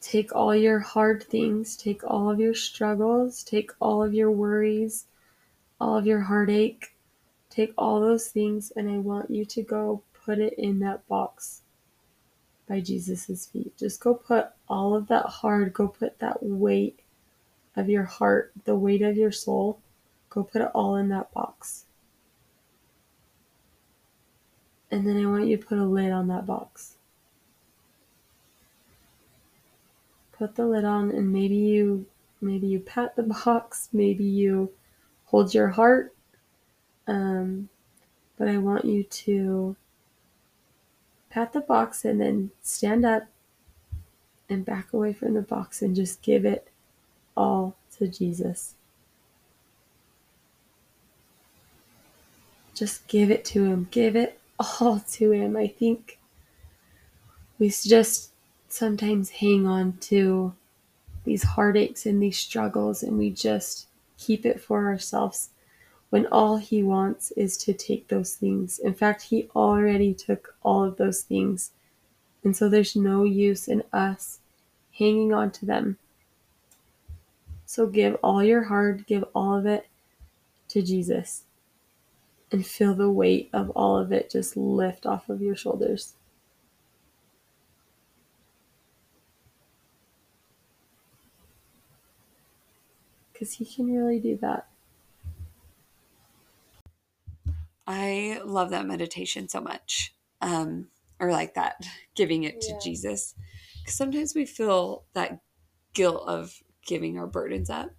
take 0.00 0.34
all 0.34 0.54
your 0.54 0.80
hard 0.80 1.22
things, 1.22 1.76
take 1.76 2.02
all 2.02 2.30
of 2.30 2.40
your 2.40 2.54
struggles, 2.54 3.42
take 3.42 3.70
all 3.80 4.02
of 4.02 4.14
your 4.14 4.30
worries, 4.30 5.06
all 5.80 5.96
of 5.96 6.06
your 6.06 6.22
heartache, 6.22 6.94
take 7.50 7.72
all 7.78 8.00
those 8.00 8.28
things, 8.28 8.72
and 8.74 8.90
I 8.90 8.98
want 8.98 9.30
you 9.30 9.44
to 9.44 9.62
go 9.62 10.02
put 10.24 10.38
it 10.38 10.54
in 10.54 10.80
that 10.80 11.06
box 11.08 11.62
by 12.68 12.80
Jesus' 12.80 13.46
feet. 13.46 13.76
Just 13.78 14.00
go 14.00 14.14
put 14.14 14.48
all 14.68 14.94
of 14.94 15.08
that 15.08 15.26
hard, 15.26 15.72
go 15.72 15.88
put 15.88 16.18
that 16.18 16.42
weight 16.42 17.00
of 17.76 17.88
your 17.88 18.04
heart, 18.04 18.52
the 18.64 18.76
weight 18.76 19.02
of 19.02 19.16
your 19.16 19.32
soul, 19.32 19.78
go 20.30 20.42
put 20.42 20.62
it 20.62 20.70
all 20.74 20.96
in 20.96 21.08
that 21.08 21.32
box. 21.32 21.84
And 24.90 25.06
then 25.06 25.16
I 25.22 25.26
want 25.26 25.46
you 25.46 25.56
to 25.56 25.66
put 25.66 25.78
a 25.78 25.84
lid 25.84 26.10
on 26.10 26.28
that 26.28 26.46
box. 26.46 26.94
Put 30.32 30.54
the 30.54 30.66
lid 30.66 30.84
on 30.84 31.10
and 31.10 31.32
maybe 31.32 31.56
you 31.56 32.06
maybe 32.40 32.68
you 32.68 32.80
pat 32.80 33.16
the 33.16 33.22
box, 33.44 33.88
maybe 33.92 34.24
you 34.24 34.72
hold 35.26 35.52
your 35.52 35.68
heart. 35.68 36.14
Um, 37.06 37.68
but 38.36 38.48
I 38.48 38.58
want 38.58 38.84
you 38.84 39.02
to 39.02 39.76
pat 41.30 41.52
the 41.52 41.60
box 41.60 42.04
and 42.04 42.20
then 42.20 42.50
stand 42.62 43.04
up 43.04 43.24
and 44.48 44.64
back 44.64 44.92
away 44.92 45.12
from 45.12 45.34
the 45.34 45.42
box 45.42 45.82
and 45.82 45.94
just 45.94 46.22
give 46.22 46.44
it 46.44 46.68
all 47.36 47.76
to 47.98 48.08
Jesus. 48.08 48.74
Just 52.74 53.06
give 53.08 53.30
it 53.30 53.44
to 53.46 53.64
Him. 53.64 53.88
Give 53.90 54.14
it 54.14 54.38
all 54.58 55.00
to 55.12 55.32
Him. 55.32 55.56
I 55.56 55.68
think 55.68 56.18
we 57.58 57.70
just 57.70 58.32
sometimes 58.68 59.30
hang 59.30 59.66
on 59.66 59.94
to 60.00 60.54
these 61.24 61.42
heartaches 61.44 62.06
and 62.06 62.22
these 62.22 62.38
struggles 62.38 63.02
and 63.02 63.18
we 63.18 63.30
just 63.30 63.88
keep 64.18 64.46
it 64.46 64.60
for 64.60 64.86
ourselves 64.88 65.50
when 66.10 66.26
all 66.26 66.58
He 66.58 66.82
wants 66.82 67.32
is 67.32 67.56
to 67.58 67.74
take 67.74 68.08
those 68.08 68.34
things. 68.34 68.78
In 68.78 68.94
fact, 68.94 69.22
He 69.22 69.48
already 69.56 70.14
took 70.14 70.56
all 70.62 70.84
of 70.84 70.96
those 70.98 71.22
things. 71.22 71.72
And 72.44 72.56
so 72.56 72.68
there's 72.68 72.96
no 72.96 73.24
use 73.24 73.68
in 73.68 73.82
us 73.92 74.40
hanging 74.98 75.32
on 75.34 75.50
to 75.52 75.66
them 75.66 75.96
So 77.66 77.86
give 77.86 78.16
all 78.22 78.44
your 78.44 78.64
heart, 78.64 79.06
give 79.06 79.24
all 79.34 79.56
of 79.56 79.66
it 79.66 79.88
to 80.68 80.82
Jesus. 80.82 81.44
And 82.50 82.66
feel 82.66 82.94
the 82.94 83.10
weight 83.10 83.50
of 83.52 83.70
all 83.70 83.98
of 83.98 84.10
it 84.10 84.30
just 84.30 84.56
lift 84.56 85.04
off 85.04 85.28
of 85.28 85.42
your 85.42 85.54
shoulders. 85.54 86.14
Because 93.32 93.52
He 93.54 93.64
can 93.64 93.94
really 93.94 94.18
do 94.18 94.38
that. 94.40 94.68
I 97.86 98.40
love 98.44 98.70
that 98.70 98.86
meditation 98.86 99.48
so 99.48 99.60
much. 99.60 100.14
Um, 100.42 100.88
or 101.18 101.32
like 101.32 101.54
that, 101.54 101.86
giving 102.14 102.44
it 102.44 102.60
to 102.60 102.72
Yeah. 102.72 102.78
Jesus. 102.82 103.34
Because 103.80 103.94
sometimes 103.94 104.34
we 104.34 104.44
feel 104.44 105.04
that 105.14 105.40
guilt 105.94 106.22
of 106.28 106.62
giving 106.86 107.18
our 107.18 107.26
burdens 107.26 107.70
up 107.70 107.90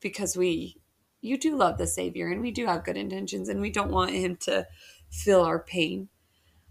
because 0.00 0.36
we, 0.36 0.76
you 1.20 1.38
do 1.38 1.56
love 1.56 1.78
the 1.78 1.86
Savior 1.86 2.28
and 2.28 2.40
we 2.40 2.50
do 2.50 2.66
have 2.66 2.84
good 2.84 2.96
intentions 2.96 3.48
and 3.48 3.60
we 3.60 3.70
don't 3.70 3.90
want 3.90 4.10
Him 4.10 4.36
to 4.42 4.66
feel 5.10 5.42
our 5.42 5.58
pain. 5.58 6.08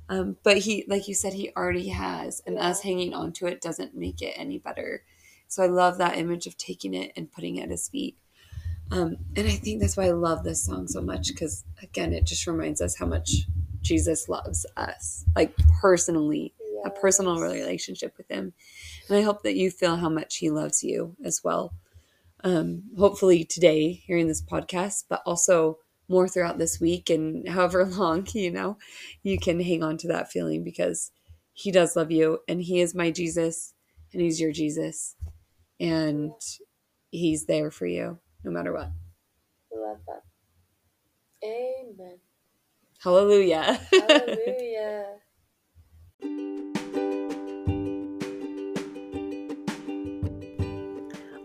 Um, 0.09 0.37
but 0.43 0.59
He, 0.59 0.85
like 0.87 1.07
you 1.07 1.13
said, 1.13 1.33
He 1.33 1.51
already 1.55 1.89
has, 1.89 2.41
and 2.45 2.57
us 2.57 2.81
hanging 2.81 3.13
on 3.13 3.33
to 3.33 3.47
it 3.47 3.61
doesn't 3.61 3.95
make 3.95 4.21
it 4.21 4.33
any 4.37 4.57
better. 4.57 5.03
So 5.47 5.63
I 5.63 5.67
love 5.67 5.97
that 5.97 6.17
image 6.17 6.47
of 6.47 6.57
taking 6.57 6.93
it 6.93 7.11
and 7.15 7.31
putting 7.31 7.57
it 7.57 7.63
at 7.63 7.71
His 7.71 7.89
feet. 7.89 8.17
Um, 8.89 9.17
and 9.35 9.47
I 9.47 9.51
think 9.51 9.81
that's 9.81 9.97
why 9.97 10.05
I 10.05 10.11
love 10.11 10.43
this 10.43 10.63
song 10.63 10.87
so 10.87 11.01
much 11.01 11.27
because, 11.27 11.65
again, 11.83 12.13
it 12.13 12.25
just 12.25 12.47
reminds 12.47 12.79
us 12.81 12.97
how 12.97 13.05
much 13.05 13.47
Jesus 13.81 14.29
loves 14.29 14.65
us, 14.77 15.25
like 15.35 15.53
personally, 15.81 16.53
a 16.85 16.89
personal 16.89 17.41
relationship 17.41 18.13
with 18.17 18.29
Him. 18.29 18.53
And 19.09 19.17
I 19.17 19.21
hope 19.21 19.43
that 19.43 19.55
you 19.55 19.71
feel 19.71 19.97
how 19.97 20.09
much 20.09 20.37
He 20.37 20.49
loves 20.49 20.83
you 20.83 21.15
as 21.23 21.43
well. 21.43 21.73
Um, 22.47 22.83
hopefully, 22.97 23.43
today, 23.43 23.91
hearing 24.07 24.29
this 24.29 24.41
podcast, 24.41 25.03
but 25.09 25.21
also 25.25 25.79
more 26.07 26.29
throughout 26.29 26.57
this 26.57 26.79
week 26.79 27.09
and 27.09 27.45
however 27.49 27.83
long, 27.83 28.25
you 28.33 28.51
know, 28.51 28.77
you 29.21 29.37
can 29.37 29.59
hang 29.59 29.83
on 29.83 29.97
to 29.97 30.07
that 30.07 30.31
feeling 30.31 30.63
because 30.63 31.11
He 31.51 31.71
does 31.71 31.97
love 31.97 32.09
you 32.09 32.39
and 32.47 32.61
He 32.61 32.79
is 32.79 32.95
my 32.95 33.11
Jesus 33.11 33.73
and 34.13 34.21
He's 34.21 34.39
your 34.39 34.53
Jesus. 34.53 35.17
And 35.81 36.31
He's 37.11 37.47
there 37.47 37.69
for 37.69 37.85
you 37.85 38.19
no 38.45 38.51
matter 38.51 38.71
what. 38.73 38.91
Love 39.73 39.97
that. 40.07 40.23
Amen. 41.43 42.19
Hallelujah. 43.03 43.81
Hallelujah. 43.91 45.05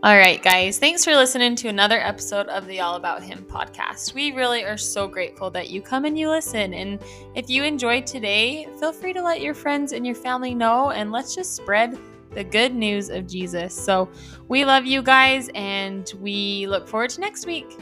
All 0.05 0.17
right, 0.17 0.43
guys, 0.43 0.81
thanks 0.81 1.05
for 1.05 1.15
listening 1.15 1.55
to 1.55 1.69
another 1.69 2.01
episode 2.01 2.49
of 2.49 2.67
the 2.67 2.81
All 2.81 2.97
About 2.97 3.23
Him 3.23 3.47
podcast. 3.49 4.15
We 4.15 4.33
really 4.33 4.65
are 4.65 4.77
so 4.77 5.07
grateful 5.07 5.49
that 5.51 5.71
you 5.71 5.81
come 5.81 6.05
and 6.07 6.19
you 6.19 6.29
listen. 6.29 6.75
And 6.75 7.01
if 7.37 7.49
you 7.49 7.63
enjoyed 7.63 8.05
today, 8.05 8.67
feel 8.81 8.93
free 8.93 9.13
to 9.13 9.23
let 9.23 9.41
your 9.41 9.55
friends 9.55 9.93
and 9.93 10.05
your 10.05 10.17
family 10.17 10.57
know, 10.57 10.91
and 10.91 11.13
let's 11.13 11.37
just 11.37 11.55
spread 11.55 11.97
the 12.33 12.43
good 12.43 12.75
news 12.75 13.11
of 13.11 13.29
Jesus. 13.29 13.77
So 13.77 14.11
we 14.49 14.65
love 14.65 14.87
you 14.87 15.03
guys, 15.03 15.49
and 15.55 16.13
we 16.21 16.67
look 16.67 16.89
forward 16.89 17.11
to 17.11 17.21
next 17.21 17.47
week. 17.47 17.79